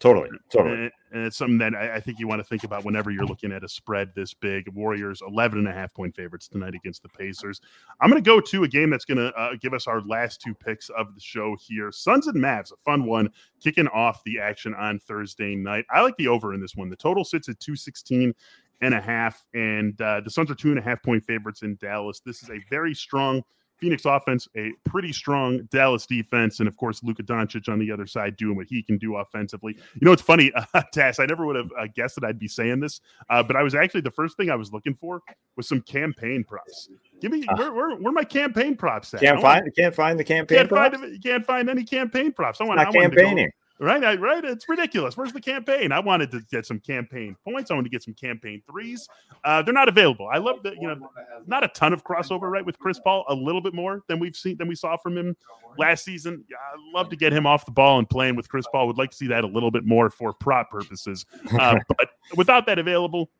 Totally, 0.00 0.30
totally. 0.50 0.76
And, 0.76 0.92
and 1.12 1.26
it's 1.26 1.36
something 1.36 1.58
that 1.58 1.74
I, 1.74 1.96
I, 1.96 2.00
think 2.00 2.18
you 2.18 2.26
want 2.26 2.40
to 2.40 2.44
think 2.44 2.64
about 2.64 2.86
whenever 2.86 3.10
you're 3.10 3.26
looking 3.26 3.52
at 3.52 3.62
a 3.62 3.68
spread 3.68 4.12
this 4.16 4.32
big. 4.32 4.66
Warriors 4.72 5.20
11 5.26 5.58
and 5.58 5.68
a 5.68 5.72
half 5.72 5.92
point 5.92 6.16
favorites 6.16 6.48
tonight 6.48 6.74
against 6.74 7.02
the 7.02 7.10
Pacers. 7.10 7.60
I'm 8.00 8.08
going 8.08 8.22
to 8.22 8.26
go 8.26 8.40
to 8.40 8.64
a 8.64 8.68
game 8.68 8.88
that's 8.88 9.04
going 9.04 9.18
to 9.18 9.30
uh, 9.38 9.56
give 9.60 9.74
us 9.74 9.86
our 9.86 10.00
last 10.00 10.40
two 10.40 10.54
picks 10.54 10.88
of 10.88 11.14
the 11.14 11.20
show 11.20 11.54
here. 11.60 11.92
Suns 11.92 12.28
and 12.28 12.42
Mavs, 12.42 12.72
a 12.72 12.76
fun 12.82 13.04
one, 13.04 13.28
kicking 13.62 13.88
off 13.88 14.24
the 14.24 14.40
action 14.40 14.74
on 14.74 14.98
Thursday 15.00 15.54
night. 15.54 15.84
I 15.90 16.00
like 16.00 16.16
the 16.16 16.28
over 16.28 16.54
in 16.54 16.62
this 16.62 16.74
one. 16.74 16.88
The 16.88 16.96
total 16.96 17.22
sits 17.22 17.50
at 17.50 17.60
216 17.60 18.34
and 18.80 18.94
a 18.94 19.00
half, 19.02 19.44
and 19.52 20.00
uh, 20.00 20.22
the 20.22 20.30
Suns 20.30 20.50
are 20.50 20.54
two 20.54 20.70
and 20.70 20.78
a 20.78 20.82
half 20.82 21.02
point 21.02 21.22
favorites 21.26 21.60
in 21.60 21.76
Dallas. 21.76 22.20
This 22.24 22.42
is 22.42 22.48
a 22.48 22.58
very 22.70 22.94
strong– 22.94 23.42
Phoenix 23.80 24.04
offense, 24.04 24.48
a 24.56 24.72
pretty 24.84 25.12
strong 25.12 25.62
Dallas 25.70 26.06
defense, 26.06 26.60
and 26.60 26.68
of 26.68 26.76
course 26.76 27.02
Luka 27.02 27.22
Doncic 27.22 27.68
on 27.68 27.78
the 27.78 27.90
other 27.90 28.06
side 28.06 28.36
doing 28.36 28.56
what 28.56 28.66
he 28.66 28.82
can 28.82 28.98
do 28.98 29.16
offensively. 29.16 29.76
You 29.94 30.04
know, 30.04 30.12
it's 30.12 30.22
funny, 30.22 30.52
uh, 30.74 30.82
Tas. 30.92 31.18
I 31.18 31.26
never 31.26 31.46
would 31.46 31.56
have 31.56 31.70
uh, 31.78 31.86
guessed 31.94 32.16
that 32.16 32.24
I'd 32.24 32.38
be 32.38 32.48
saying 32.48 32.80
this, 32.80 33.00
uh, 33.28 33.42
but 33.42 33.56
I 33.56 33.62
was 33.62 33.74
actually 33.74 34.02
the 34.02 34.10
first 34.10 34.36
thing 34.36 34.50
I 34.50 34.56
was 34.56 34.72
looking 34.72 34.94
for 34.94 35.22
was 35.56 35.68
some 35.68 35.80
Cam 35.80 36.12
Payne 36.12 36.44
props. 36.44 36.88
Give 37.20 37.32
me 37.32 37.44
uh, 37.48 37.56
where, 37.56 37.72
where, 37.72 37.96
where 37.96 38.12
my 38.12 38.24
Cam 38.24 38.52
Payne 38.52 38.76
props 38.76 39.14
at? 39.14 39.20
Can't 39.20 39.40
find 39.40 39.74
can't 39.76 39.94
find 39.94 40.18
the 40.18 40.24
Cam 40.24 40.46
Payne. 40.46 40.58
Can't 40.58 40.68
props? 40.68 40.98
find 40.98 41.22
can't 41.22 41.46
find 41.46 41.70
any 41.70 41.84
Cam 41.84 42.10
Payne 42.10 42.32
props. 42.32 42.60
I 42.60 42.64
want 42.64 42.78
not 42.78 42.88
I 42.88 42.92
campaigning. 42.92 43.50
Right, 43.82 44.04
I, 44.04 44.14
right. 44.16 44.44
It's 44.44 44.68
ridiculous. 44.68 45.16
Where's 45.16 45.32
the 45.32 45.40
Cam 45.40 45.64
Payne? 45.64 45.90
I 45.90 46.00
wanted 46.00 46.30
to 46.32 46.42
get 46.50 46.66
some 46.66 46.80
Cam 46.80 47.06
Payne 47.06 47.34
points. 47.48 47.70
I 47.70 47.74
wanted 47.74 47.84
to 47.84 47.90
get 47.90 48.02
some 48.02 48.12
Cam 48.12 48.38
Payne 48.38 48.62
threes. 48.70 49.08
Uh, 49.42 49.62
they're 49.62 49.72
not 49.72 49.88
available. 49.88 50.28
I 50.30 50.36
love 50.36 50.62
that. 50.64 50.74
You 50.74 50.88
know, 50.88 51.08
not 51.46 51.64
a 51.64 51.68
ton 51.68 51.94
of 51.94 52.04
crossover, 52.04 52.50
right, 52.50 52.64
with 52.64 52.78
Chris 52.78 53.00
Paul. 53.00 53.24
A 53.28 53.34
little 53.34 53.62
bit 53.62 53.72
more 53.72 54.02
than 54.06 54.18
we've 54.18 54.36
seen 54.36 54.58
than 54.58 54.68
we 54.68 54.74
saw 54.74 54.98
from 54.98 55.16
him 55.16 55.34
last 55.78 56.04
season. 56.04 56.44
Yeah, 56.50 56.58
I 56.58 56.98
love 56.98 57.08
to 57.08 57.16
get 57.16 57.32
him 57.32 57.46
off 57.46 57.64
the 57.64 57.70
ball 57.70 57.98
and 57.98 58.08
playing 58.08 58.36
with 58.36 58.50
Chris 58.50 58.66
Paul. 58.70 58.86
Would 58.86 58.98
like 58.98 59.12
to 59.12 59.16
see 59.16 59.28
that 59.28 59.44
a 59.44 59.46
little 59.46 59.70
bit 59.70 59.86
more 59.86 60.10
for 60.10 60.34
prop 60.34 60.70
purposes. 60.70 61.24
Uh, 61.58 61.76
but 61.88 62.10
without 62.36 62.66
that 62.66 62.78
available, 62.78 63.30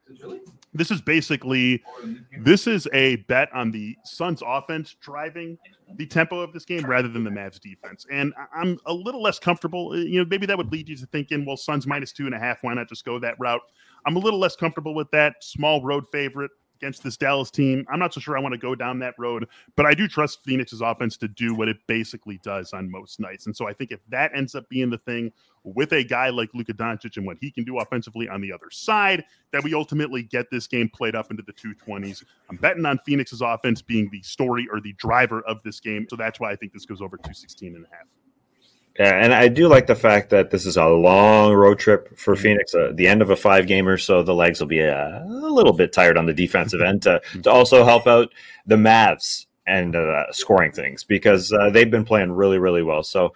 this 0.72 0.90
is 0.90 1.00
basically 1.00 1.82
this 2.38 2.66
is 2.66 2.88
a 2.92 3.16
bet 3.16 3.52
on 3.52 3.70
the 3.70 3.96
Suns 4.04 4.42
offense 4.46 4.94
driving 5.00 5.58
the 5.96 6.06
tempo 6.06 6.38
of 6.38 6.52
this 6.52 6.64
game 6.64 6.84
rather 6.86 7.08
than 7.08 7.24
the 7.24 7.30
Mavs 7.30 7.58
defense. 7.60 8.06
And 8.10 8.32
I'm 8.54 8.78
a 8.86 8.92
little 8.92 9.20
less 9.20 9.38
comfortable. 9.38 9.90
Uh, 9.92 9.96
you 9.96 10.20
know, 10.20 10.26
maybe 10.28 10.46
that 10.46 10.56
would 10.56 10.70
lead 10.70 10.88
you 10.88 10.96
to 10.96 11.06
thinking, 11.06 11.44
well, 11.44 11.56
Suns 11.56 11.86
minus 11.86 12.12
two 12.12 12.26
and 12.26 12.34
a 12.34 12.38
half. 12.38 12.62
Why 12.62 12.74
not 12.74 12.88
just 12.88 13.04
go 13.04 13.18
that 13.18 13.34
route? 13.40 13.62
I'm 14.06 14.16
a 14.16 14.20
little 14.20 14.38
less 14.38 14.54
comfortable 14.54 14.94
with 14.94 15.10
that. 15.10 15.42
Small 15.42 15.82
road 15.82 16.04
favorite 16.12 16.52
against 16.80 17.02
this 17.02 17.16
Dallas 17.16 17.50
team. 17.50 17.84
I'm 17.92 17.98
not 17.98 18.14
so 18.14 18.20
sure 18.20 18.36
I 18.36 18.40
want 18.40 18.54
to 18.54 18.58
go 18.58 18.74
down 18.74 18.98
that 19.00 19.14
road, 19.18 19.46
but 19.76 19.86
I 19.86 19.94
do 19.94 20.08
trust 20.08 20.42
Phoenix's 20.44 20.80
offense 20.80 21.16
to 21.18 21.28
do 21.28 21.54
what 21.54 21.68
it 21.68 21.76
basically 21.86 22.40
does 22.42 22.72
on 22.72 22.90
most 22.90 23.20
nights. 23.20 23.46
And 23.46 23.56
so 23.56 23.68
I 23.68 23.72
think 23.72 23.92
if 23.92 24.00
that 24.08 24.32
ends 24.34 24.54
up 24.54 24.68
being 24.68 24.90
the 24.90 24.98
thing 24.98 25.32
with 25.62 25.92
a 25.92 26.02
guy 26.02 26.30
like 26.30 26.48
Luka 26.54 26.72
Doncic 26.72 27.16
and 27.16 27.26
what 27.26 27.36
he 27.40 27.50
can 27.50 27.64
do 27.64 27.78
offensively 27.78 28.28
on 28.28 28.40
the 28.40 28.52
other 28.52 28.70
side, 28.70 29.24
that 29.52 29.62
we 29.62 29.74
ultimately 29.74 30.22
get 30.22 30.50
this 30.50 30.66
game 30.66 30.88
played 30.88 31.14
up 31.14 31.30
into 31.30 31.42
the 31.42 31.52
220s. 31.52 32.24
I'm 32.48 32.56
betting 32.56 32.86
on 32.86 32.98
Phoenix's 33.04 33.42
offense 33.42 33.82
being 33.82 34.08
the 34.10 34.22
story 34.22 34.66
or 34.72 34.80
the 34.80 34.94
driver 34.94 35.42
of 35.42 35.62
this 35.62 35.80
game. 35.80 36.06
So 36.08 36.16
that's 36.16 36.40
why 36.40 36.50
I 36.50 36.56
think 36.56 36.72
this 36.72 36.86
goes 36.86 37.02
over 37.02 37.16
216 37.18 37.76
and 37.76 37.84
a 37.84 37.88
half. 37.94 38.06
Yeah, 39.00 39.14
and 39.14 39.32
I 39.32 39.48
do 39.48 39.66
like 39.66 39.86
the 39.86 39.94
fact 39.94 40.28
that 40.28 40.50
this 40.50 40.66
is 40.66 40.76
a 40.76 40.84
long 40.84 41.54
road 41.54 41.78
trip 41.78 42.18
for 42.18 42.34
mm-hmm. 42.34 42.42
Phoenix, 42.42 42.74
uh, 42.74 42.92
the 42.94 43.08
end 43.08 43.22
of 43.22 43.30
a 43.30 43.36
five 43.36 43.66
gamer, 43.66 43.96
so 43.96 44.22
the 44.22 44.34
legs 44.34 44.60
will 44.60 44.66
be 44.66 44.80
a, 44.80 45.24
a 45.24 45.26
little 45.26 45.72
bit 45.72 45.94
tired 45.94 46.18
on 46.18 46.26
the 46.26 46.34
defensive 46.34 46.82
end 46.82 47.00
to, 47.04 47.18
to 47.42 47.50
also 47.50 47.82
help 47.82 48.06
out 48.06 48.28
the 48.66 48.76
Mavs 48.76 49.46
and 49.66 49.96
uh, 49.96 50.30
scoring 50.32 50.70
things 50.70 51.02
because 51.02 51.50
uh, 51.50 51.70
they've 51.70 51.90
been 51.90 52.04
playing 52.04 52.30
really, 52.30 52.58
really 52.58 52.82
well. 52.82 53.02
So 53.02 53.32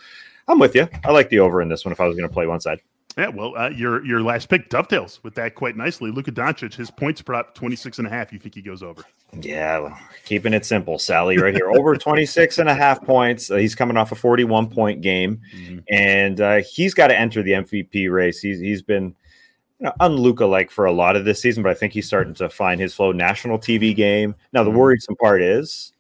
I'm 0.49 0.59
with 0.59 0.75
you. 0.75 0.87
I 1.03 1.13
like 1.13 1.31
the 1.31 1.39
over 1.39 1.63
in 1.63 1.71
this 1.71 1.83
one 1.83 1.93
if 1.93 2.01
I 2.01 2.07
was 2.07 2.15
going 2.15 2.29
to 2.29 2.35
play 2.35 2.47
one 2.47 2.61
side. 2.61 2.83
Yeah, 3.17 3.29
well, 3.29 3.57
uh, 3.57 3.71
your 3.71 4.05
your 4.05 4.23
last 4.23 4.49
pick 4.49 4.69
dovetails 4.69 5.21
with 5.23 5.37
that 5.37 5.55
quite 5.55 5.77
nicely. 5.77 6.11
Luka 6.11 6.33
Doncic, 6.33 6.75
his 6.75 6.91
points 6.91 7.23
prop 7.23 7.55
26 7.55 7.99
and 7.99 8.09
a 8.09 8.11
half. 8.11 8.33
You 8.33 8.41
think 8.41 8.57
he 8.57 8.63
goes 8.63 8.83
over? 8.83 9.05
Yeah, 9.41 9.79
well, 9.79 9.99
keeping 10.25 10.53
it 10.53 10.67
simple, 10.67 10.99
Sally, 10.99 11.39
right 11.39 11.55
here. 11.55 11.71
over 11.71 11.97
26 11.97 12.59
and 12.59 12.69
a 12.69 12.75
half 12.75 13.03
points. 13.05 13.51
Uh, 13.51 13.57
he's 13.57 13.75
coming 13.75 13.97
off 13.97 14.11
a 14.11 14.17
41 14.17 14.69
point 14.69 15.01
game, 15.01 15.41
mm-hmm. 15.55 15.79
and 15.91 16.41
uh, 16.41 16.57
he's 16.69 16.93
got 16.93 17.09
to 17.09 17.19
enter 17.19 17.43
the 17.43 17.53
MVP 17.53 18.11
race. 18.11 18.41
He's 18.41 18.59
he's 18.59 18.83
been 18.83 19.15
you 19.79 19.87
know, 19.87 19.93
unluka 20.01 20.49
like 20.49 20.73
for 20.73 20.87
a 20.87 20.93
lot 20.93 21.15
of 21.15 21.25
this 21.25 21.41
season, 21.41 21.63
but 21.63 21.71
I 21.71 21.75
think 21.75 21.93
he's 21.93 22.07
starting 22.07 22.35
to 22.35 22.49
find 22.49 22.81
his 22.81 22.95
flow. 22.95 23.13
National 23.13 23.59
TV 23.59 23.95
game. 23.95 24.35
Now, 24.53 24.65
the 24.65 24.71
mm-hmm. 24.71 24.79
worrisome 24.81 25.17
part 25.17 25.41
is 25.41 25.93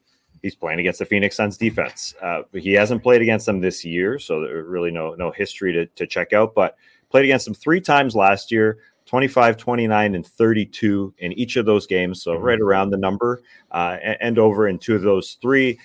he's 0.43 0.57
playing 0.57 0.81
against 0.81 0.99
the 0.99 1.07
Phoenix 1.07 1.37
Suns 1.37 1.57
defense. 1.57 2.15
Uh, 2.21 2.43
he 2.53 2.73
hasn't 2.73 3.05
played 3.05 3.23
against 3.23 3.47
them 3.47 3.61
this 3.61 3.85
year, 3.85 4.19
so 4.19 4.41
really 4.41 4.91
no 4.91 5.15
no 5.15 5.31
history 5.31 5.73
to, 5.73 5.87
to 5.87 6.09
check 6.09 6.33
out. 6.33 6.55
But 6.57 6.77
Played 7.11 7.25
against 7.25 7.45
them 7.45 7.55
three 7.55 7.81
times 7.81 8.15
last 8.15 8.51
year 8.51 8.79
25, 9.07 9.57
29, 9.57 10.15
and 10.15 10.27
32 10.27 11.15
in 11.19 11.33
each 11.35 11.57
of 11.57 11.67
those 11.67 11.87
games. 11.87 12.23
So 12.23 12.35
right 12.35 12.59
mm-hmm. 12.59 12.67
around 12.67 12.91
the 12.91 12.97
number 12.97 13.43
uh, 13.71 13.99
and 14.21 14.39
over 14.39 14.69
in 14.69 14.79
two 14.79 14.95
of 14.95 15.03
those 15.03 15.37
three. 15.41 15.79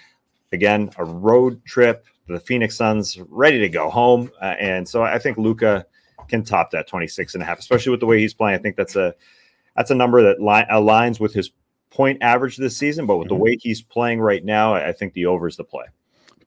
Again, 0.51 0.89
a 0.97 1.05
road 1.05 1.63
trip. 1.65 2.05
The 2.27 2.39
Phoenix 2.39 2.75
Suns 2.75 3.19
ready 3.29 3.59
to 3.59 3.69
go 3.69 3.89
home. 3.89 4.31
Uh, 4.41 4.55
and 4.59 4.87
so 4.87 5.03
I 5.03 5.19
think 5.19 5.37
Luka 5.37 5.85
can 6.27 6.43
top 6.43 6.71
that 6.71 6.87
26 6.87 7.33
and 7.33 7.43
a 7.43 7.45
half, 7.45 7.59
especially 7.59 7.91
with 7.91 7.99
the 7.99 8.05
way 8.05 8.19
he's 8.19 8.33
playing. 8.33 8.57
I 8.57 8.61
think 8.61 8.75
that's 8.75 8.95
a 8.95 9.15
that's 9.75 9.91
a 9.91 9.95
number 9.95 10.21
that 10.21 10.41
li- 10.41 10.65
aligns 10.71 11.19
with 11.19 11.33
his 11.33 11.51
point 11.89 12.21
average 12.21 12.57
this 12.57 12.77
season. 12.77 13.05
But 13.07 13.17
with 13.17 13.27
mm-hmm. 13.27 13.35
the 13.35 13.43
way 13.43 13.57
he's 13.59 13.81
playing 13.81 14.21
right 14.21 14.43
now, 14.45 14.75
I 14.75 14.91
think 14.91 15.13
the 15.13 15.25
over 15.25 15.47
is 15.47 15.57
the 15.57 15.63
play 15.63 15.85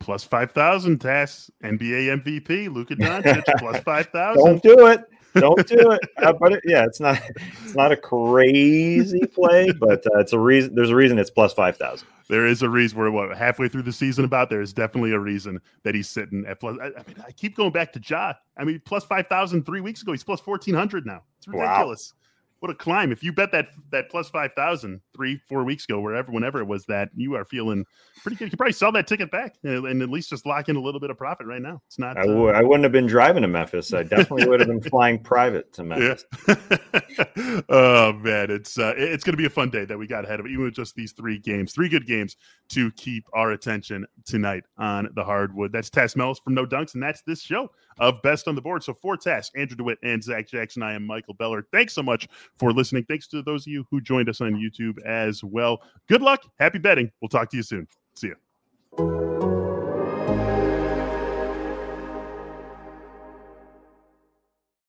plus 0.02 0.24
5,000 0.24 0.98
Tas 0.98 1.50
NBA 1.62 2.22
MVP 2.22 2.72
Luka 2.72 2.94
Doncic 2.96 3.44
plus 3.58 3.82
5,000. 3.82 4.44
Don't 4.44 4.62
do 4.62 4.86
it. 4.88 5.04
Don't 5.34 5.66
do 5.66 5.92
it. 5.92 6.00
Uh, 6.18 6.32
but 6.32 6.52
it, 6.52 6.60
yeah, 6.64 6.84
it's 6.84 7.00
not 7.00 7.18
it's 7.64 7.74
not 7.74 7.90
a 7.90 7.96
crazy 7.96 9.24
play, 9.26 9.72
but 9.72 10.04
uh, 10.06 10.18
it's 10.18 10.32
a 10.34 10.38
reason 10.38 10.74
there's 10.74 10.90
a 10.90 10.96
reason 10.96 11.18
it's 11.18 11.30
plus 11.30 11.54
5,000. 11.54 12.06
There 12.28 12.46
is 12.46 12.62
a 12.62 12.68
reason 12.68 12.98
we're 12.98 13.10
what 13.10 13.36
halfway 13.36 13.68
through 13.68 13.82
the 13.82 13.92
season 13.92 14.24
about 14.24 14.50
there 14.50 14.60
is 14.60 14.72
definitely 14.72 15.12
a 15.12 15.18
reason 15.18 15.60
that 15.84 15.94
he's 15.94 16.08
sitting 16.08 16.44
at 16.46 16.60
plus 16.60 16.76
I, 16.82 16.86
I 16.86 17.02
mean 17.06 17.16
I 17.26 17.32
keep 17.32 17.56
going 17.56 17.72
back 17.72 17.92
to 17.94 18.00
Ja. 18.04 18.34
I 18.58 18.64
mean 18.64 18.82
plus 18.84 19.04
5,000 19.04 19.64
3 19.64 19.80
weeks 19.80 20.02
ago, 20.02 20.12
he's 20.12 20.24
plus 20.24 20.46
1400 20.46 21.06
now. 21.06 21.22
It's 21.38 21.48
ridiculous. 21.48 22.12
Wow 22.14 22.18
what 22.62 22.70
a 22.70 22.76
climb! 22.76 23.10
If 23.10 23.24
you 23.24 23.32
bet 23.32 23.50
that 23.50 23.70
that 23.90 24.08
plus 24.08 24.30
five 24.30 24.52
thousand 24.54 25.00
three 25.14 25.40
four 25.48 25.64
weeks 25.64 25.84
ago, 25.84 26.00
wherever 26.00 26.30
whenever 26.30 26.60
it 26.60 26.66
was 26.66 26.84
that, 26.86 27.10
you 27.14 27.34
are 27.34 27.44
feeling 27.44 27.84
pretty 28.22 28.36
good. 28.36 28.50
You 28.50 28.56
probably 28.56 28.72
sell 28.72 28.92
that 28.92 29.06
ticket 29.06 29.30
back 29.30 29.56
and, 29.64 29.86
and, 29.86 30.02
at 30.02 30.08
least 30.08 30.30
just 30.30 30.46
lock 30.46 30.68
in 30.68 30.76
a 30.76 30.80
little 30.80 31.00
bit 31.00 31.10
of 31.10 31.18
profit 31.18 31.46
right 31.46 31.62
now. 31.62 31.82
It's 31.86 31.98
not. 31.98 32.16
I 32.16 32.26
w- 32.26 32.48
uh, 32.48 32.52
I 32.52 32.62
wouldn't 32.62 32.84
have 32.84 32.92
been 32.92 33.06
driving 33.06 33.42
to 33.42 33.48
Memphis. 33.48 33.92
I 33.92 34.02
definitely 34.02 34.46
would 34.46 34.60
have 34.60 34.68
been 34.68 34.80
flying 34.80 35.18
private 35.18 35.72
to 35.74 35.84
Memphis. 35.84 36.24
Yeah. 36.48 37.60
oh 37.68 38.12
man, 38.14 38.50
it's 38.50 38.78
uh, 38.78 38.94
it's 38.96 39.24
going 39.24 39.34
to 39.34 39.38
be 39.38 39.46
a 39.46 39.50
fun 39.50 39.70
day 39.70 39.84
that 39.84 39.98
we 39.98 40.06
got 40.06 40.24
ahead 40.24 40.40
of 40.40 40.46
it. 40.46 40.52
Even 40.52 40.64
with 40.64 40.74
just 40.74 40.94
these 40.94 41.12
three 41.12 41.38
games, 41.38 41.72
three 41.72 41.88
good 41.88 42.06
games 42.06 42.36
to 42.70 42.90
keep 42.92 43.24
our 43.34 43.52
attention 43.52 44.06
tonight 44.24 44.64
on 44.78 45.08
the 45.14 45.24
hardwood. 45.24 45.72
That's 45.72 45.90
Tas 45.90 46.16
Melas 46.16 46.38
from 46.38 46.54
No 46.54 46.66
Dunks, 46.66 46.94
and 46.94 47.02
that's 47.02 47.22
this 47.22 47.40
show 47.40 47.70
of 47.98 48.20
Best 48.22 48.48
on 48.48 48.54
the 48.54 48.62
Board. 48.62 48.82
So 48.82 48.94
for 48.94 49.16
Tas, 49.16 49.50
Andrew 49.56 49.76
DeWitt, 49.76 49.98
and 50.02 50.22
Zach 50.22 50.48
Jackson, 50.48 50.82
I 50.82 50.94
am 50.94 51.06
Michael 51.06 51.34
Beller. 51.34 51.66
Thanks 51.72 51.92
so 51.92 52.02
much 52.02 52.28
for 52.56 52.72
listening. 52.72 53.04
Thanks 53.04 53.26
to 53.28 53.42
those 53.42 53.66
of 53.66 53.72
you 53.72 53.84
who 53.90 54.00
joined 54.00 54.28
us 54.28 54.40
on 54.40 54.54
YouTube 54.54 55.01
as 55.06 55.42
well. 55.44 55.82
Good 56.08 56.22
luck. 56.22 56.42
Happy 56.58 56.78
betting. 56.78 57.10
We'll 57.20 57.28
talk 57.28 57.50
to 57.50 57.56
you 57.56 57.62
soon. 57.62 57.86
See 58.14 58.28
you. 58.28 59.51